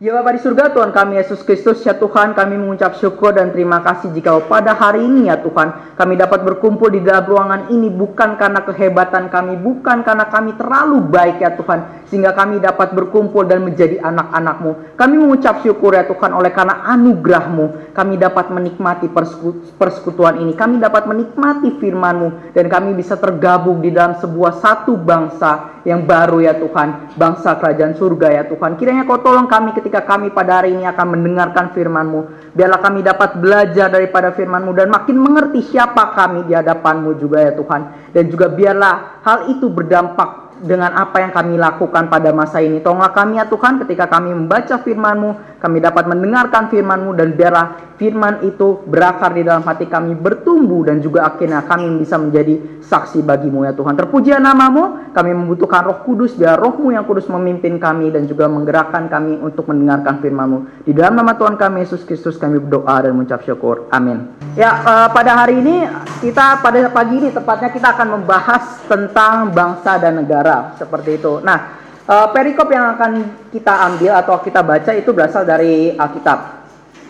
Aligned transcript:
Ya 0.00 0.16
Bapa 0.16 0.32
di 0.32 0.40
surga 0.40 0.72
Tuhan 0.72 0.96
kami 0.96 1.20
Yesus 1.20 1.44
Kristus 1.44 1.84
ya 1.84 1.92
Tuhan 1.92 2.32
kami 2.32 2.56
mengucap 2.56 2.96
syukur 2.96 3.36
dan 3.36 3.52
terima 3.52 3.84
kasih 3.84 4.08
jika 4.16 4.32
pada 4.48 4.72
hari 4.72 5.04
ini 5.04 5.28
ya 5.28 5.36
Tuhan 5.36 5.92
kami 5.92 6.16
dapat 6.16 6.40
berkumpul 6.40 6.88
di 6.88 7.04
dalam 7.04 7.28
ruangan 7.28 7.68
ini 7.68 7.92
bukan 7.92 8.40
karena 8.40 8.64
kehebatan 8.64 9.28
kami 9.28 9.60
bukan 9.60 10.00
karena 10.00 10.24
kami 10.32 10.56
terlalu 10.56 11.04
baik 11.04 11.44
ya 11.44 11.52
Tuhan 11.52 12.00
sehingga 12.08 12.32
kami 12.32 12.64
dapat 12.64 12.96
berkumpul 12.96 13.44
dan 13.44 13.60
menjadi 13.60 14.00
anak-anakmu. 14.00 14.96
Kami 14.96 15.14
mengucap 15.20 15.60
syukur 15.60 15.92
ya 15.92 16.08
Tuhan 16.08 16.32
oleh 16.32 16.48
karena 16.48 16.80
anugerahmu 16.88 17.92
kami 17.92 18.16
dapat 18.16 18.48
menikmati 18.50 19.06
persekutu- 19.12 19.76
persekutuan 19.76 20.40
ini. 20.40 20.56
Kami 20.56 20.80
dapat 20.80 21.06
menikmati 21.06 21.76
firmanmu 21.76 22.56
dan 22.56 22.72
kami 22.72 22.96
bisa 22.96 23.20
tergabung 23.20 23.84
di 23.84 23.92
dalam 23.92 24.16
sebuah 24.16 24.64
satu 24.64 24.96
bangsa 24.96 25.78
yang 25.84 26.04
baru 26.04 26.44
ya 26.44 26.56
Tuhan 26.56 27.16
bangsa 27.16 27.56
kerajaan 27.56 27.94
surga 27.96 28.28
ya 28.32 28.42
Tuhan. 28.48 28.74
Kiranya 28.76 29.06
kau 29.06 29.22
tolong 29.22 29.46
kami 29.46 29.72
ketika 29.72 29.89
kami 29.98 30.30
pada 30.30 30.62
hari 30.62 30.78
ini 30.78 30.86
akan 30.86 31.18
mendengarkan 31.18 31.74
firman-Mu. 31.74 32.54
Biarlah 32.54 32.78
kami 32.78 33.02
dapat 33.02 33.42
belajar 33.42 33.90
daripada 33.90 34.30
firman-Mu 34.30 34.70
dan 34.78 34.86
makin 34.94 35.18
mengerti 35.18 35.74
siapa 35.74 36.14
kami 36.14 36.46
di 36.46 36.54
hadapan-Mu 36.54 37.18
juga 37.18 37.42
ya 37.42 37.52
Tuhan. 37.58 38.14
Dan 38.14 38.30
juga 38.30 38.46
biarlah 38.46 39.26
hal 39.26 39.50
itu 39.50 39.66
berdampak 39.66 40.49
dengan 40.60 40.92
apa 40.92 41.24
yang 41.24 41.32
kami 41.32 41.56
lakukan 41.56 42.12
pada 42.12 42.30
masa 42.36 42.60
ini. 42.60 42.84
Tolonglah 42.84 43.16
kami 43.16 43.40
ya 43.40 43.48
Tuhan 43.48 43.80
ketika 43.84 44.06
kami 44.06 44.36
membaca 44.36 44.76
firman-Mu, 44.80 45.60
kami 45.60 45.78
dapat 45.80 46.04
mendengarkan 46.08 46.68
firman-Mu 46.68 47.10
dan 47.16 47.32
biarlah 47.32 47.66
firman 48.00 48.40
itu 48.48 48.80
berakar 48.88 49.36
di 49.36 49.44
dalam 49.44 49.60
hati 49.64 49.84
kami, 49.84 50.16
bertumbuh 50.16 50.88
dan 50.88 51.04
juga 51.04 51.28
akhirnya 51.28 51.64
kami 51.68 52.00
bisa 52.00 52.16
menjadi 52.16 52.80
saksi 52.80 53.20
bagimu 53.20 53.68
ya 53.68 53.76
Tuhan. 53.76 53.92
Terpujilah 53.92 54.40
namamu, 54.40 55.12
kami 55.12 55.36
membutuhkan 55.36 55.84
roh 55.84 56.00
kudus, 56.04 56.32
biar 56.32 56.56
rohmu 56.56 56.96
yang 56.96 57.04
kudus 57.04 57.28
memimpin 57.28 57.76
kami 57.76 58.08
dan 58.08 58.24
juga 58.24 58.48
menggerakkan 58.48 59.08
kami 59.12 59.36
untuk 59.40 59.68
mendengarkan 59.68 60.20
firman-Mu. 60.24 60.88
Di 60.88 60.92
dalam 60.96 61.16
nama 61.16 61.36
Tuhan 61.36 61.60
kami 61.60 61.84
Yesus 61.84 62.04
Kristus 62.08 62.40
kami 62.40 62.56
berdoa 62.56 63.04
dan 63.04 63.12
mengucap 63.12 63.44
syukur. 63.44 63.88
Amin. 63.92 64.32
Ya, 64.56 64.80
eh, 64.80 65.08
pada 65.12 65.44
hari 65.44 65.60
ini 65.60 65.86
kita 66.24 66.58
pada 66.58 66.88
pagi 66.90 67.20
ini 67.22 67.28
tepatnya 67.30 67.70
kita 67.70 67.94
akan 67.94 68.08
membahas 68.18 68.82
tentang 68.90 69.54
bangsa 69.54 70.00
dan 70.02 70.18
negara 70.18 70.49
seperti 70.78 71.18
itu. 71.18 71.42
Nah, 71.42 71.58
eh, 72.06 72.28
perikop 72.32 72.68
yang 72.70 72.96
akan 72.98 73.12
kita 73.50 73.74
ambil 73.92 74.12
atau 74.18 74.36
kita 74.42 74.60
baca 74.62 74.90
itu 74.94 75.10
berasal 75.10 75.42
dari 75.46 75.94
Alkitab. 75.94 76.38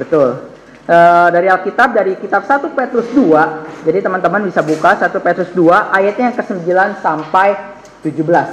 Betul. 0.00 0.50
Eh, 0.90 1.28
dari 1.30 1.46
Alkitab 1.46 1.94
dari 1.94 2.18
kitab 2.18 2.42
1 2.42 2.74
Petrus 2.74 3.06
2. 3.14 3.62
Jadi 3.86 3.98
teman-teman 4.02 4.42
bisa 4.42 4.58
buka 4.58 4.98
1 4.98 5.22
Petrus 5.22 5.52
2 5.54 5.92
ayatnya 5.94 6.32
yang 6.32 6.36
ke-9 6.40 6.66
sampai 6.98 7.54
17. 8.02 8.48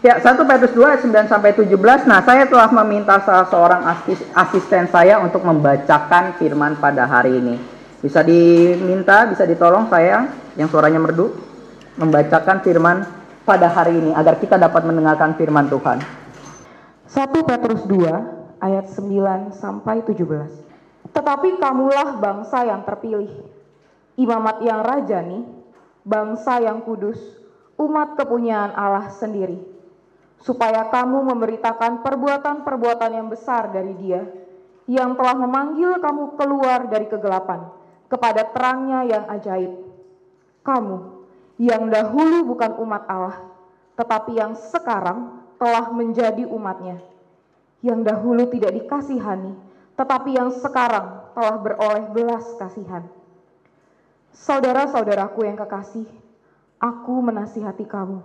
Ya, 0.00 0.16
1 0.16 0.46
Petrus 0.46 0.72
2 0.72 0.94
ayat 0.94 1.02
9 1.02 1.26
sampai 1.28 1.50
17. 1.52 2.06
Nah, 2.06 2.22
saya 2.22 2.46
telah 2.46 2.70
meminta 2.70 3.20
salah 3.20 3.50
seorang 3.50 3.82
asis- 3.82 4.30
asisten 4.32 4.88
saya 4.88 5.18
untuk 5.20 5.44
membacakan 5.44 6.38
firman 6.38 6.78
pada 6.78 7.04
hari 7.04 7.36
ini. 7.36 7.60
Bisa 8.00 8.24
diminta, 8.24 9.28
bisa 9.28 9.44
ditolong 9.44 9.92
saya 9.92 10.30
yang 10.56 10.72
suaranya 10.72 11.02
merdu 11.02 11.36
membacakan 12.00 12.64
firman 12.64 13.04
pada 13.50 13.66
hari 13.66 13.98
ini 13.98 14.14
agar 14.14 14.38
kita 14.38 14.54
dapat 14.54 14.86
mendengarkan 14.86 15.34
firman 15.34 15.66
Tuhan. 15.66 15.98
1 17.10 17.34
Petrus 17.50 17.82
2 17.90 18.62
ayat 18.62 18.86
9 18.94 19.50
sampai 19.58 20.06
17. 20.06 21.10
Tetapi 21.10 21.58
kamulah 21.58 22.14
bangsa 22.22 22.62
yang 22.62 22.86
terpilih, 22.86 23.26
imamat 24.14 24.62
yang 24.62 24.86
rajani, 24.86 25.42
bangsa 26.06 26.62
yang 26.62 26.86
kudus, 26.86 27.18
umat 27.74 28.14
kepunyaan 28.14 28.70
Allah 28.70 29.10
sendiri, 29.18 29.58
supaya 30.38 30.86
kamu 30.86 31.34
memberitakan 31.34 32.06
perbuatan-perbuatan 32.06 33.10
yang 33.18 33.26
besar 33.26 33.74
dari 33.74 33.98
Dia 33.98 34.22
yang 34.86 35.18
telah 35.18 35.34
memanggil 35.34 35.98
kamu 35.98 36.38
keluar 36.38 36.86
dari 36.86 37.10
kegelapan 37.10 37.66
kepada 38.06 38.46
terangnya 38.54 39.10
yang 39.10 39.26
ajaib. 39.26 39.74
Kamu 40.62 41.19
yang 41.60 41.92
dahulu 41.92 42.48
bukan 42.48 42.72
umat 42.80 43.04
Allah, 43.04 43.36
tetapi 44.00 44.40
yang 44.40 44.56
sekarang 44.56 45.44
telah 45.60 45.92
menjadi 45.92 46.48
umatnya. 46.48 46.96
Yang 47.84 48.00
dahulu 48.08 48.48
tidak 48.48 48.80
dikasihani, 48.80 49.52
tetapi 49.92 50.40
yang 50.40 50.48
sekarang 50.56 51.20
telah 51.36 51.60
beroleh 51.60 52.08
belas 52.16 52.48
kasihan. 52.56 53.04
Saudara-saudaraku 54.32 55.44
yang 55.44 55.60
kekasih, 55.60 56.08
aku 56.80 57.20
menasihati 57.20 57.84
kamu, 57.84 58.24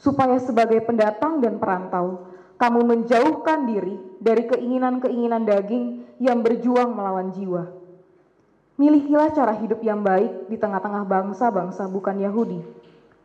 supaya 0.00 0.40
sebagai 0.40 0.80
pendatang 0.80 1.44
dan 1.44 1.60
perantau, 1.60 2.32
kamu 2.56 2.80
menjauhkan 2.80 3.68
diri 3.68 4.00
dari 4.24 4.48
keinginan-keinginan 4.48 5.44
daging 5.44 6.16
yang 6.16 6.40
berjuang 6.40 6.96
melawan 6.96 7.28
jiwa. 7.36 7.79
Milikilah 8.80 9.36
cara 9.36 9.52
hidup 9.60 9.84
yang 9.84 10.00
baik 10.00 10.48
di 10.48 10.56
tengah-tengah 10.56 11.04
bangsa-bangsa 11.04 11.84
bukan 11.92 12.16
Yahudi, 12.16 12.64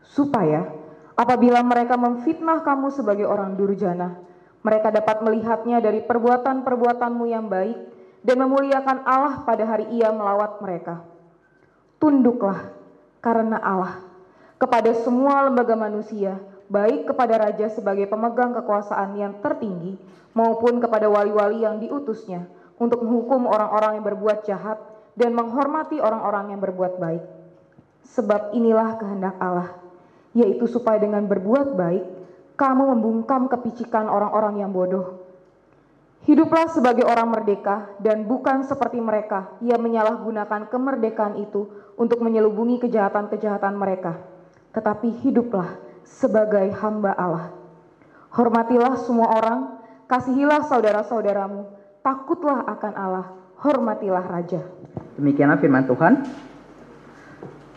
supaya 0.03 0.67
apabila 1.15 1.63
mereka 1.63 1.95
memfitnah 1.95 2.59
kamu 2.59 2.91
sebagai 2.91 3.23
orang 3.23 3.55
durjana, 3.55 4.19
mereka 4.59 4.91
dapat 4.91 5.23
melihatnya 5.23 5.79
dari 5.79 6.03
perbuatan-perbuatanmu 6.03 7.25
yang 7.31 7.47
baik 7.47 7.77
dan 8.27 8.35
memuliakan 8.43 9.07
Allah 9.07 9.47
pada 9.47 9.63
hari 9.63 9.95
ia 9.95 10.11
melawat 10.11 10.59
mereka. 10.59 11.07
Tunduklah 12.03 12.75
karena 13.23 13.55
Allah 13.63 14.03
kepada 14.59 14.91
semua 14.91 15.47
lembaga 15.47 15.79
manusia, 15.79 16.35
baik 16.67 17.07
kepada 17.07 17.47
raja 17.47 17.71
sebagai 17.71 18.11
pemegang 18.11 18.51
kekuasaan 18.59 19.15
yang 19.15 19.39
tertinggi 19.39 19.95
maupun 20.35 20.83
kepada 20.83 21.07
wali-wali 21.07 21.63
yang 21.63 21.79
diutusnya 21.79 22.43
untuk 22.75 23.07
menghukum 23.07 23.47
orang-orang 23.47 24.03
yang 24.03 24.03
berbuat 24.03 24.43
jahat 24.43 24.94
dan 25.15 25.31
menghormati 25.31 25.97
orang-orang 26.03 26.55
yang 26.55 26.61
berbuat 26.61 26.99
baik. 26.99 27.23
Sebab 28.05 28.53
inilah 28.53 28.99
kehendak 28.99 29.35
Allah, 29.41 29.75
yaitu 30.35 30.67
supaya 30.69 31.01
dengan 31.01 31.25
berbuat 31.25 31.73
baik 31.73 32.03
kamu 32.55 32.95
membungkam 32.95 33.51
kepicikan 33.51 34.07
orang-orang 34.07 34.63
yang 34.63 34.71
bodoh. 34.71 35.25
Hiduplah 36.25 36.71
sebagai 36.73 37.05
orang 37.05 37.29
merdeka 37.29 37.93
dan 38.01 38.25
bukan 38.25 38.65
seperti 38.65 38.97
mereka 38.97 39.53
yang 39.61 39.77
menyalahgunakan 39.77 40.73
kemerdekaan 40.73 41.37
itu 41.37 41.69
untuk 42.01 42.17
menyelubungi 42.23 42.81
kejahatan-kejahatan 42.81 43.77
mereka. 43.77 44.17
Tetapi 44.73 45.21
hiduplah 45.21 45.77
sebagai 46.01 46.65
hamba 46.81 47.13
Allah. 47.13 47.53
Hormatilah 48.33 48.97
semua 49.05 49.37
orang, 49.37 49.59
kasihilah 50.09 50.65
saudara-saudaramu, 50.65 51.69
takutlah 52.01 52.73
akan 52.73 52.93
Allah, 52.97 53.27
hormatilah 53.65 54.25
raja. 54.29 54.61
Demikianlah 55.17 55.57
firman 55.57 55.89
Tuhan. 55.89 56.13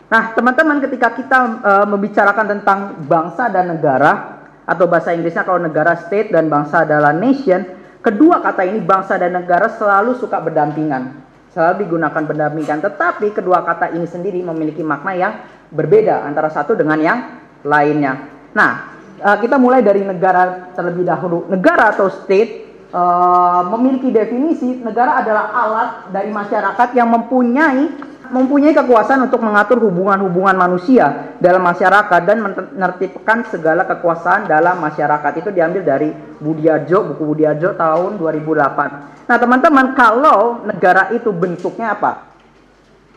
Nah, 0.09 0.23
teman-teman, 0.37 0.77
ketika 0.85 1.13
kita 1.17 1.39
eh, 1.65 1.85
membicarakan 1.89 2.45
tentang 2.57 2.79
bangsa 3.09 3.49
dan 3.49 3.73
negara, 3.73 4.39
atau 4.69 4.85
bahasa 4.85 5.17
Inggrisnya 5.17 5.41
kalau 5.41 5.57
negara 5.57 5.97
state 5.97 6.29
dan 6.29 6.45
bangsa 6.45 6.85
adalah 6.85 7.09
nation, 7.09 7.65
kedua 8.05 8.37
kata 8.45 8.69
ini 8.69 8.85
bangsa 8.85 9.17
dan 9.17 9.33
negara 9.33 9.65
selalu 9.73 10.13
suka 10.21 10.37
berdampingan, 10.37 11.25
selalu 11.49 11.89
digunakan 11.89 12.21
berdampingan. 12.21 12.77
Tetapi 12.85 13.33
kedua 13.33 13.65
kata 13.65 13.97
ini 13.97 14.05
sendiri 14.05 14.45
memiliki 14.45 14.85
makna 14.85 15.17
yang 15.17 15.33
berbeda 15.73 16.21
antara 16.21 16.53
satu 16.53 16.77
dengan 16.77 17.01
yang 17.01 17.19
lainnya. 17.65 18.29
Nah, 18.53 18.71
eh, 19.17 19.37
kita 19.41 19.57
mulai 19.57 19.81
dari 19.81 20.05
negara 20.05 20.69
terlebih 20.77 21.01
dahulu. 21.01 21.49
Negara 21.49 21.97
atau 21.97 22.13
state 22.13 22.68
eh, 22.89 23.61
memiliki 23.73 24.09
definisi 24.09 24.81
negara 24.81 25.21
adalah 25.21 25.45
alat 25.53 25.89
dari 26.13 26.29
masyarakat 26.33 26.89
yang 26.97 27.09
mempunyai 27.09 28.09
mempunyai 28.29 28.77
kekuasaan 28.77 29.25
untuk 29.25 29.41
mengatur 29.41 29.81
hubungan-hubungan 29.81 30.53
manusia 30.53 31.33
dalam 31.41 31.65
masyarakat 31.65 32.21
dan 32.29 32.37
menertibkan 32.45 33.41
segala 33.49 33.89
kekuasaan 33.89 34.45
dalam 34.45 34.77
masyarakat. 34.77 35.41
Itu 35.41 35.49
diambil 35.49 35.81
dari 35.81 36.09
Budiarjo, 36.37 37.09
buku 37.13 37.23
Budiarjo 37.25 37.73
tahun 37.73 38.21
2008. 38.21 39.25
Nah, 39.25 39.37
teman-teman, 39.37 39.97
kalau 39.97 40.61
negara 40.65 41.09
itu 41.13 41.33
bentuknya 41.33 41.97
apa? 41.97 42.29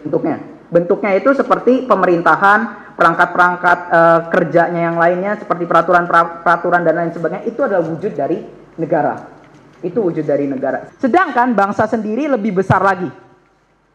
Bentuknya. 0.01 0.41
Bentuknya 0.73 1.13
itu 1.21 1.37
seperti 1.37 1.85
pemerintahan, 1.85 2.93
perangkat-perangkat 2.97 3.79
eh, 3.93 4.21
kerjanya 4.33 4.81
yang 4.89 4.97
lainnya 4.97 5.37
seperti 5.37 5.69
peraturan-peraturan 5.69 6.81
dan 6.89 6.95
lain 6.97 7.13
sebagainya 7.13 7.45
itu 7.45 7.61
adalah 7.61 7.85
wujud 7.85 8.13
dari 8.17 8.41
negara. 8.81 9.42
Itu 9.83 10.07
wujud 10.07 10.23
dari 10.23 10.47
negara. 10.47 10.89
Sedangkan 10.97 11.53
bangsa 11.53 11.91
sendiri 11.91 12.31
lebih 12.31 12.63
besar 12.63 12.81
lagi 12.81 13.11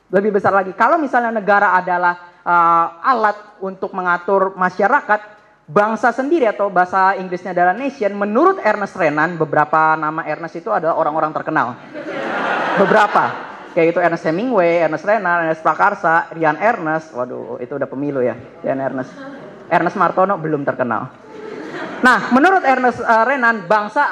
lebih 0.07 0.39
besar 0.39 0.55
lagi. 0.55 0.71
Kalau 0.71 0.95
misalnya 0.95 1.35
negara 1.35 1.75
adalah 1.75 2.39
uh, 2.43 2.85
alat 3.03 3.59
untuk 3.59 3.91
mengatur 3.91 4.55
masyarakat, 4.55 5.19
bangsa 5.67 6.15
sendiri 6.15 6.47
atau 6.47 6.71
bahasa 6.71 7.19
Inggrisnya 7.19 7.51
adalah 7.51 7.75
nation, 7.75 8.15
menurut 8.15 8.63
Ernest 8.63 8.95
Renan, 8.95 9.35
beberapa 9.35 9.99
nama 9.99 10.23
Ernest 10.23 10.63
itu 10.63 10.71
adalah 10.71 10.95
orang-orang 10.95 11.31
terkenal. 11.35 11.75
beberapa. 12.77 13.49
Kayak 13.75 13.93
itu 13.93 13.99
Ernest 14.01 14.25
Hemingway, 14.25 14.81
Ernest 14.81 15.05
Renan, 15.05 15.45
Ernest 15.45 15.61
Prakarsa, 15.61 16.33
Rian 16.33 16.57
Ernest. 16.57 17.13
Waduh, 17.13 17.61
itu 17.61 17.77
udah 17.77 17.89
pemilu 17.89 18.25
ya, 18.25 18.33
Rian 18.63 18.81
Ernest. 18.81 19.11
Ernest 19.67 19.99
Martono 19.99 20.39
belum 20.39 20.63
terkenal. 20.63 21.26
Nah, 21.97 22.29
menurut 22.29 22.61
Ernest 22.61 23.01
uh, 23.01 23.25
Renan, 23.25 23.65
bangsa 23.65 24.05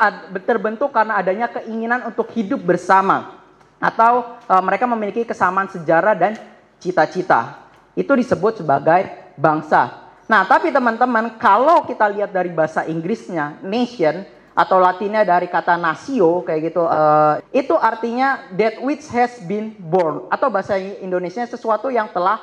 terbentuk 0.43 0.89
karena 0.89 1.21
adanya 1.21 1.47
keinginan 1.51 2.09
untuk 2.09 2.33
hidup 2.33 2.59
bersama 2.65 3.37
atau 3.77 4.41
uh, 4.49 4.63
mereka 4.65 4.89
memiliki 4.89 5.21
kesamaan 5.21 5.69
sejarah 5.69 6.17
dan 6.17 6.33
cita-cita. 6.81 7.61
Itu 7.93 8.17
disebut 8.17 8.65
sebagai 8.65 9.05
bangsa. 9.37 10.09
Nah, 10.25 10.41
tapi 10.49 10.73
teman-teman, 10.73 11.37
kalau 11.37 11.85
kita 11.85 12.09
lihat 12.09 12.33
dari 12.33 12.49
bahasa 12.49 12.89
Inggrisnya, 12.89 13.61
nation, 13.61 14.25
atau 14.55 14.79
latinnya 14.79 15.27
dari 15.27 15.51
kata 15.51 15.75
nasio 15.75 16.39
kayak 16.47 16.71
gitu 16.71 16.87
uh, 16.87 17.43
itu 17.51 17.75
artinya 17.75 18.47
that 18.55 18.79
which 18.79 19.03
has 19.11 19.35
been 19.43 19.75
born 19.75 20.31
atau 20.31 20.47
bahasa 20.47 20.79
Indonesia 20.79 21.43
sesuatu 21.43 21.91
yang 21.91 22.07
telah 22.15 22.39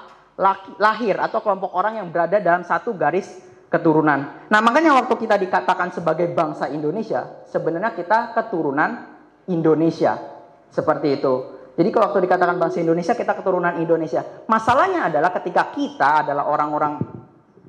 lahir 0.76 1.16
atau 1.16 1.40
kelompok 1.40 1.72
orang 1.72 2.04
yang 2.04 2.12
berada 2.12 2.36
dalam 2.36 2.68
satu 2.68 2.92
garis 2.92 3.32
keturunan. 3.72 4.44
Nah, 4.52 4.60
makanya 4.60 4.92
waktu 5.00 5.16
kita 5.16 5.40
dikatakan 5.40 5.96
sebagai 5.96 6.28
bangsa 6.28 6.68
Indonesia, 6.68 7.40
sebenarnya 7.48 7.96
kita 7.96 8.36
keturunan 8.36 9.08
Indonesia. 9.48 10.20
Seperti 10.68 11.16
itu. 11.16 11.34
Jadi 11.72 11.88
kalau 11.88 12.12
waktu 12.12 12.28
dikatakan 12.28 12.60
bangsa 12.60 12.84
Indonesia, 12.84 13.16
kita 13.16 13.32
keturunan 13.32 13.80
Indonesia. 13.80 14.44
Masalahnya 14.44 15.08
adalah 15.08 15.32
ketika 15.32 15.72
kita 15.72 16.20
adalah 16.20 16.52
orang-orang 16.52 17.00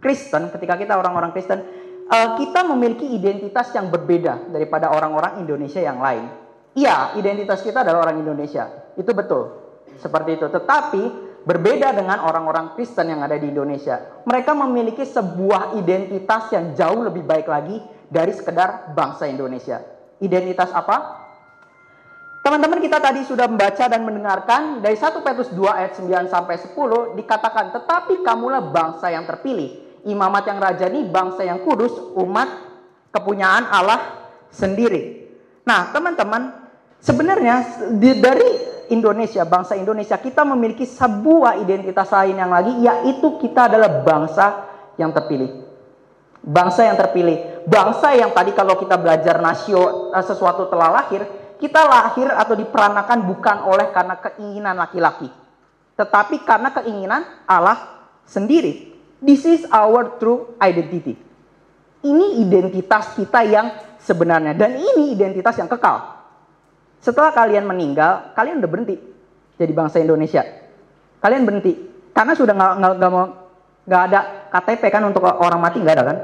Kristen, 0.03 0.51
ketika 0.51 0.75
kita 0.75 0.99
orang-orang 0.99 1.31
Kristen, 1.31 1.63
uh, 2.11 2.35
kita 2.35 2.67
memiliki 2.67 3.07
identitas 3.07 3.71
yang 3.71 3.87
berbeda 3.87 4.51
daripada 4.51 4.91
orang-orang 4.91 5.39
Indonesia 5.39 5.79
yang 5.79 6.03
lain. 6.03 6.27
Iya, 6.75 7.15
identitas 7.15 7.63
kita 7.63 7.87
adalah 7.87 8.11
orang 8.11 8.19
Indonesia. 8.19 8.91
Itu 8.99 9.15
betul. 9.15 9.55
Seperti 9.95 10.35
itu. 10.35 10.51
Tetapi 10.51 11.03
berbeda 11.43 11.91
dengan 11.91 12.23
orang-orang 12.23 12.75
Kristen 12.75 13.11
yang 13.11 13.21
ada 13.23 13.35
di 13.35 13.51
Indonesia. 13.51 14.23
Mereka 14.23 14.51
memiliki 14.55 15.03
sebuah 15.03 15.75
identitas 15.75 16.51
yang 16.55 16.71
jauh 16.75 17.03
lebih 17.03 17.23
baik 17.27 17.47
lagi 17.47 17.83
dari 18.07 18.31
sekedar 18.31 18.95
bangsa 18.95 19.27
Indonesia. 19.27 19.83
Identitas 20.23 20.71
apa? 20.71 21.23
Teman-teman 22.43 22.83
kita 22.83 22.99
tadi 22.99 23.23
sudah 23.23 23.47
membaca 23.47 23.87
dan 23.87 24.03
mendengarkan 24.03 24.83
dari 24.83 24.99
1 24.99 25.23
Petrus 25.23 25.51
2 25.55 25.63
ayat 25.63 25.95
9 25.95 26.27
sampai 26.27 26.55
10 26.59 27.15
dikatakan 27.15 27.71
tetapi 27.71 28.19
kamulah 28.19 28.59
bangsa 28.67 29.07
yang 29.07 29.23
terpilih 29.23 29.83
imamat 30.03 30.51
yang 30.51 30.59
rajani, 30.59 31.07
bangsa 31.07 31.47
yang 31.47 31.63
kudus, 31.63 31.95
umat 32.19 32.47
kepunyaan 33.15 33.71
Allah 33.71 34.27
sendiri. 34.51 35.31
Nah, 35.63 35.95
teman-teman, 35.95 36.51
sebenarnya 36.99 37.87
dari 38.19 38.72
Indonesia, 38.89 39.45
bangsa 39.47 39.77
Indonesia, 39.77 40.17
kita 40.19 40.43
memiliki 40.43 40.83
sebuah 40.83 41.61
identitas 41.61 42.09
lain 42.11 42.35
yang 42.35 42.51
lagi, 42.51 42.73
yaitu 42.81 43.39
kita 43.39 43.71
adalah 43.71 44.03
bangsa 44.03 44.45
yang 44.99 45.13
terpilih. 45.13 45.63
Bangsa 46.43 46.83
yang 46.83 46.99
terpilih, 46.99 47.63
bangsa 47.63 48.11
yang 48.19 48.35
tadi 48.35 48.51
kalau 48.51 48.75
kita 48.75 48.99
belajar 48.99 49.39
nasio 49.39 50.11
eh, 50.11 50.23
sesuatu 50.25 50.67
telah 50.67 50.91
lahir, 50.91 51.23
kita 51.55 51.87
lahir 51.87 52.27
atau 52.27 52.51
diperanakan 52.59 53.23
bukan 53.23 53.57
oleh 53.63 53.87
karena 53.95 54.19
keinginan 54.19 54.75
laki-laki, 54.75 55.31
tetapi 55.95 56.43
karena 56.43 56.75
keinginan 56.75 57.23
Allah 57.47 58.11
sendiri. 58.27 58.91
This 59.23 59.47
is 59.47 59.63
our 59.71 60.19
true 60.19 60.59
identity. 60.59 61.15
Ini 62.03 62.43
identitas 62.43 63.15
kita 63.15 63.47
yang 63.47 63.71
sebenarnya 64.03 64.51
dan 64.51 64.75
ini 64.75 65.15
identitas 65.15 65.55
yang 65.55 65.71
kekal. 65.71 66.22
Setelah 67.03 67.35
kalian 67.35 67.67
meninggal, 67.67 68.31
kalian 68.31 68.63
udah 68.63 68.71
berhenti 68.71 68.95
jadi 69.59 69.75
bangsa 69.75 69.99
Indonesia. 69.99 70.39
Kalian 71.19 71.43
berhenti 71.43 71.75
karena 72.15 72.31
sudah 72.31 72.55
nggak 72.55 73.11
mau 73.11 73.27
nggak 73.83 74.03
ada 74.07 74.19
KTP 74.55 74.83
kan 74.87 75.03
untuk 75.03 75.27
orang 75.27 75.59
mati 75.59 75.83
nggak 75.83 75.95
ada 75.99 76.05
kan? 76.07 76.17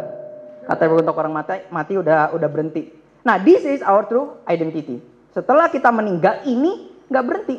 KTP 0.72 0.92
untuk 1.04 1.16
orang 1.20 1.34
mati 1.36 1.68
mati 1.68 1.94
udah 2.00 2.32
udah 2.32 2.48
berhenti. 2.48 2.96
Nah, 3.28 3.36
this 3.44 3.68
is 3.68 3.84
our 3.84 4.08
true 4.08 4.40
identity. 4.48 5.04
Setelah 5.36 5.68
kita 5.68 5.92
meninggal, 5.92 6.48
ini 6.48 6.88
nggak 7.12 7.26
berhenti. 7.28 7.58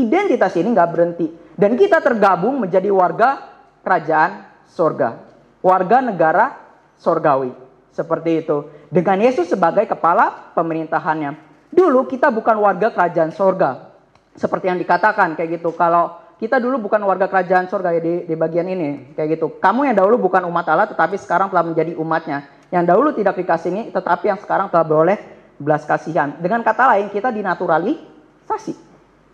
Identitas 0.00 0.56
ini 0.56 0.72
nggak 0.72 0.88
berhenti 0.88 1.26
dan 1.60 1.76
kita 1.76 2.00
tergabung 2.00 2.56
menjadi 2.56 2.88
warga 2.88 3.52
kerajaan 3.84 4.48
sorga. 4.64 5.20
Warga 5.60 6.00
negara 6.00 6.56
sorgawi. 6.96 7.52
Seperti 7.92 8.46
itu. 8.46 8.70
Dengan 8.88 9.18
Yesus 9.20 9.50
sebagai 9.50 9.84
kepala 9.90 10.54
pemerintahannya. 10.54 11.47
Dulu 11.68 12.08
kita 12.08 12.32
bukan 12.32 12.56
warga 12.58 12.92
kerajaan 12.92 13.32
sorga. 13.32 13.92
Seperti 14.34 14.70
yang 14.70 14.78
dikatakan 14.80 15.36
kayak 15.36 15.60
gitu. 15.60 15.74
Kalau 15.76 16.16
kita 16.38 16.62
dulu 16.62 16.88
bukan 16.88 17.02
warga 17.02 17.26
kerajaan 17.26 17.66
sorga 17.66 17.90
ya, 17.92 18.00
di, 18.00 18.24
di 18.24 18.34
bagian 18.38 18.66
ini. 18.70 19.12
Kayak 19.12 19.38
gitu. 19.38 19.46
Kamu 19.60 19.84
yang 19.84 19.96
dahulu 19.98 20.30
bukan 20.30 20.46
umat 20.48 20.66
Allah 20.70 20.88
tetapi 20.88 21.18
sekarang 21.20 21.52
telah 21.52 21.64
menjadi 21.66 21.98
umatnya. 21.98 22.46
Yang 22.68 22.84
dahulu 22.88 23.08
tidak 23.12 23.34
dikasihi 23.40 23.90
tetapi 23.92 24.30
yang 24.32 24.40
sekarang 24.40 24.72
telah 24.72 24.84
beroleh 24.84 25.18
belas 25.58 25.82
kasihan. 25.84 26.38
Dengan 26.38 26.62
kata 26.62 26.96
lain 26.96 27.10
kita 27.10 27.34
dinaturalisasi 27.34 28.74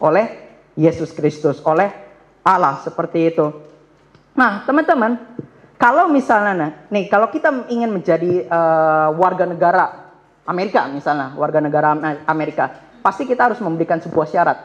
oleh 0.01 0.27
Yesus 0.75 1.15
Kristus, 1.15 1.63
oleh 1.63 1.93
Allah 2.43 2.83
seperti 2.83 3.31
itu. 3.31 3.47
Nah, 4.35 4.67
teman-teman, 4.67 5.39
kalau 5.79 6.11
misalnya, 6.11 6.53
nah, 6.53 6.71
nih, 6.91 7.07
kalau 7.07 7.31
kita 7.31 7.71
ingin 7.71 7.95
menjadi 7.95 8.45
uh, 8.51 9.15
warga 9.15 9.47
negara 9.47 10.04
Amerika, 10.45 10.85
misalnya, 10.93 11.33
warga 11.35 11.61
negara 11.61 11.97
Amerika, 12.29 12.71
pasti 13.01 13.25
kita 13.25 13.49
harus 13.53 13.61
memberikan 13.65 14.01
sebuah 14.01 14.29
syarat 14.29 14.59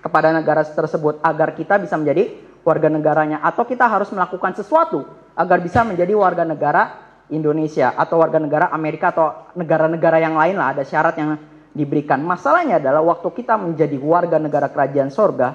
kepada 0.00 0.32
negara 0.32 0.64
tersebut 0.64 1.20
agar 1.20 1.52
kita 1.52 1.76
bisa 1.76 2.00
menjadi 2.00 2.32
warga 2.64 2.88
negaranya, 2.88 3.38
atau 3.44 3.64
kita 3.64 3.84
harus 3.84 4.08
melakukan 4.12 4.56
sesuatu 4.56 5.04
agar 5.36 5.58
bisa 5.60 5.84
menjadi 5.84 6.12
warga 6.16 6.44
negara 6.44 7.08
Indonesia 7.28 7.92
atau 7.92 8.24
warga 8.24 8.40
negara 8.40 8.72
Amerika 8.72 9.12
atau 9.12 9.52
negara-negara 9.52 10.16
yang 10.20 10.34
lain 10.36 10.56
lah 10.56 10.72
ada 10.72 10.82
syarat 10.84 11.14
yang 11.20 11.36
diberikan. 11.76 12.18
Masalahnya 12.24 12.80
adalah 12.80 13.04
waktu 13.04 13.28
kita 13.36 13.54
menjadi 13.60 13.96
warga 14.00 14.40
negara 14.40 14.72
kerajaan 14.72 15.12
sorga, 15.12 15.54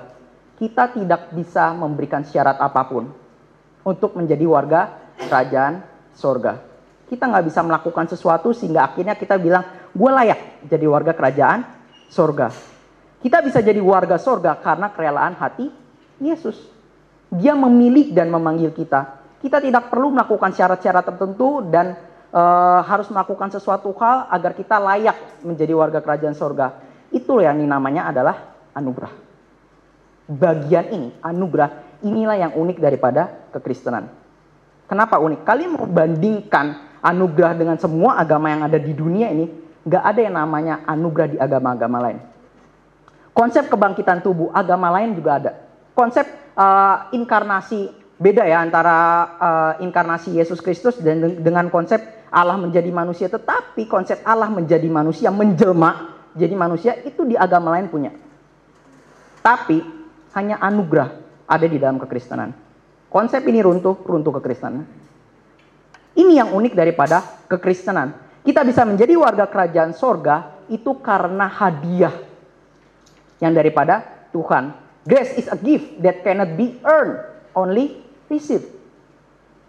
kita 0.62 0.94
tidak 0.94 1.34
bisa 1.34 1.74
memberikan 1.74 2.22
syarat 2.22 2.62
apa 2.62 2.82
pun 2.86 3.10
untuk 3.84 4.14
menjadi 4.16 4.46
warga 4.46 4.82
kerajaan 5.18 5.82
sorga. 6.14 6.73
Kita 7.14 7.30
nggak 7.30 7.46
bisa 7.46 7.62
melakukan 7.62 8.10
sesuatu 8.10 8.50
sehingga 8.58 8.90
akhirnya 8.90 9.14
kita 9.14 9.38
bilang, 9.38 9.62
gue 9.94 10.10
layak 10.10 10.66
jadi 10.66 10.86
warga 10.90 11.14
kerajaan 11.14 11.62
sorga. 12.10 12.50
Kita 13.22 13.38
bisa 13.46 13.62
jadi 13.62 13.78
warga 13.78 14.18
sorga 14.18 14.58
karena 14.58 14.90
kerelaan 14.90 15.38
hati 15.38 15.70
Yesus. 16.18 16.58
Dia 17.30 17.54
memilih 17.54 18.18
dan 18.18 18.34
memanggil 18.34 18.74
kita. 18.74 19.22
Kita 19.46 19.62
tidak 19.62 19.94
perlu 19.94 20.10
melakukan 20.10 20.58
syarat-syarat 20.58 21.06
tertentu 21.06 21.62
dan 21.70 21.94
uh, 22.34 22.82
harus 22.82 23.06
melakukan 23.14 23.54
sesuatu 23.54 23.94
hal 24.02 24.26
agar 24.34 24.58
kita 24.58 24.82
layak 24.82 25.46
menjadi 25.46 25.78
warga 25.78 26.02
kerajaan 26.02 26.34
sorga. 26.34 26.82
Itu 27.14 27.46
yang 27.46 27.62
namanya 27.62 28.10
adalah 28.10 28.58
anugerah. 28.74 29.14
Bagian 30.34 30.90
ini, 30.90 31.10
anugerah, 31.22 32.02
inilah 32.02 32.38
yang 32.42 32.58
unik 32.58 32.78
daripada 32.82 33.54
kekristenan. 33.54 34.23
Kenapa 34.94 35.18
unik? 35.18 35.42
Kalian 35.42 35.74
mau 35.74 35.90
bandingkan 35.90 37.02
anugerah 37.02 37.58
dengan 37.58 37.82
semua 37.82 38.22
agama 38.22 38.54
yang 38.54 38.62
ada 38.62 38.78
di 38.78 38.94
dunia 38.94 39.34
ini, 39.34 39.50
nggak 39.90 40.04
ada 40.06 40.20
yang 40.22 40.38
namanya 40.38 40.86
anugerah 40.86 41.34
di 41.34 41.38
agama-agama 41.42 41.98
lain. 41.98 42.22
Konsep 43.34 43.74
kebangkitan 43.74 44.22
tubuh 44.22 44.54
agama 44.54 44.94
lain 44.94 45.18
juga 45.18 45.42
ada. 45.42 45.52
Konsep 45.98 46.30
uh, 46.54 47.10
inkarnasi 47.10 47.90
beda 48.22 48.46
ya 48.46 48.62
antara 48.62 48.98
uh, 49.42 49.74
inkarnasi 49.82 50.38
Yesus 50.38 50.62
Kristus 50.62 51.02
dan 51.02 51.42
dengan 51.42 51.74
konsep 51.74 51.98
Allah 52.30 52.62
menjadi 52.62 52.94
manusia. 52.94 53.34
Tetapi 53.34 53.90
konsep 53.90 54.22
Allah 54.22 54.54
menjadi 54.54 54.86
manusia, 54.94 55.34
menjelma 55.34 56.14
jadi 56.38 56.54
manusia 56.54 57.02
itu 57.02 57.26
di 57.26 57.34
agama 57.34 57.74
lain 57.74 57.90
punya. 57.90 58.14
Tapi 59.42 59.82
hanya 60.38 60.62
anugerah 60.62 61.18
ada 61.50 61.66
di 61.66 61.82
dalam 61.82 61.98
kekristenan. 61.98 62.63
Konsep 63.14 63.46
ini 63.46 63.62
runtuh, 63.62 63.94
runtuh 64.02 64.42
kekristenan. 64.42 64.90
Ini 66.18 66.42
yang 66.42 66.50
unik 66.50 66.74
daripada 66.74 67.46
kekristenan. 67.46 68.18
Kita 68.42 68.66
bisa 68.66 68.82
menjadi 68.90 69.14
warga 69.14 69.46
kerajaan 69.46 69.94
sorga 69.94 70.66
itu 70.66 70.98
karena 70.98 71.46
hadiah 71.46 72.18
yang 73.38 73.54
daripada 73.54 74.02
Tuhan. 74.34 74.74
Grace 75.06 75.38
is 75.38 75.46
a 75.46 75.58
gift 75.62 76.02
that 76.02 76.26
cannot 76.26 76.58
be 76.58 76.74
earned, 76.82 77.22
only 77.54 78.02
received. 78.34 78.66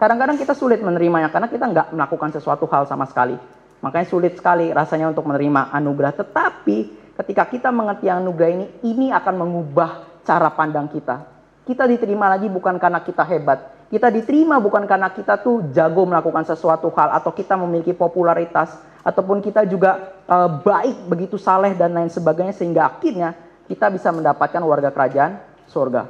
Kadang-kadang 0.00 0.40
kita 0.40 0.56
sulit 0.56 0.80
menerimanya 0.80 1.28
karena 1.28 1.52
kita 1.52 1.68
nggak 1.68 1.88
melakukan 1.92 2.32
sesuatu 2.32 2.64
hal 2.72 2.88
sama 2.88 3.04
sekali. 3.04 3.36
Makanya 3.84 4.08
sulit 4.08 4.40
sekali 4.40 4.72
rasanya 4.72 5.12
untuk 5.12 5.28
menerima 5.28 5.68
anugerah. 5.68 6.16
Tetapi 6.16 6.76
ketika 7.20 7.44
kita 7.44 7.68
mengerti 7.68 8.08
anugerah 8.08 8.50
ini, 8.56 8.66
ini 8.88 9.06
akan 9.12 9.34
mengubah 9.36 10.22
cara 10.24 10.48
pandang 10.48 10.88
kita. 10.88 11.33
Kita 11.64 11.88
diterima 11.88 12.28
lagi 12.28 12.52
bukan 12.52 12.76
karena 12.76 13.00
kita 13.00 13.24
hebat. 13.24 13.88
Kita 13.88 14.12
diterima 14.12 14.60
bukan 14.60 14.84
karena 14.84 15.08
kita 15.08 15.40
tuh 15.40 15.72
jago 15.72 16.04
melakukan 16.04 16.44
sesuatu 16.44 16.92
hal 16.92 17.16
atau 17.16 17.32
kita 17.32 17.56
memiliki 17.56 17.96
popularitas 17.96 18.76
ataupun 19.00 19.40
kita 19.40 19.64
juga 19.64 20.16
uh, 20.28 20.60
baik 20.60 21.08
begitu 21.08 21.40
saleh 21.40 21.72
dan 21.72 21.96
lain 21.96 22.12
sebagainya 22.12 22.52
sehingga 22.52 22.88
akhirnya 22.88 23.32
kita 23.64 23.88
bisa 23.88 24.12
mendapatkan 24.12 24.60
warga 24.60 24.92
kerajaan 24.92 25.40
surga. 25.68 26.08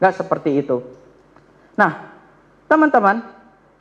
Gak 0.00 0.24
seperti 0.24 0.64
itu. 0.64 0.80
Nah, 1.76 2.12
teman-teman, 2.64 3.24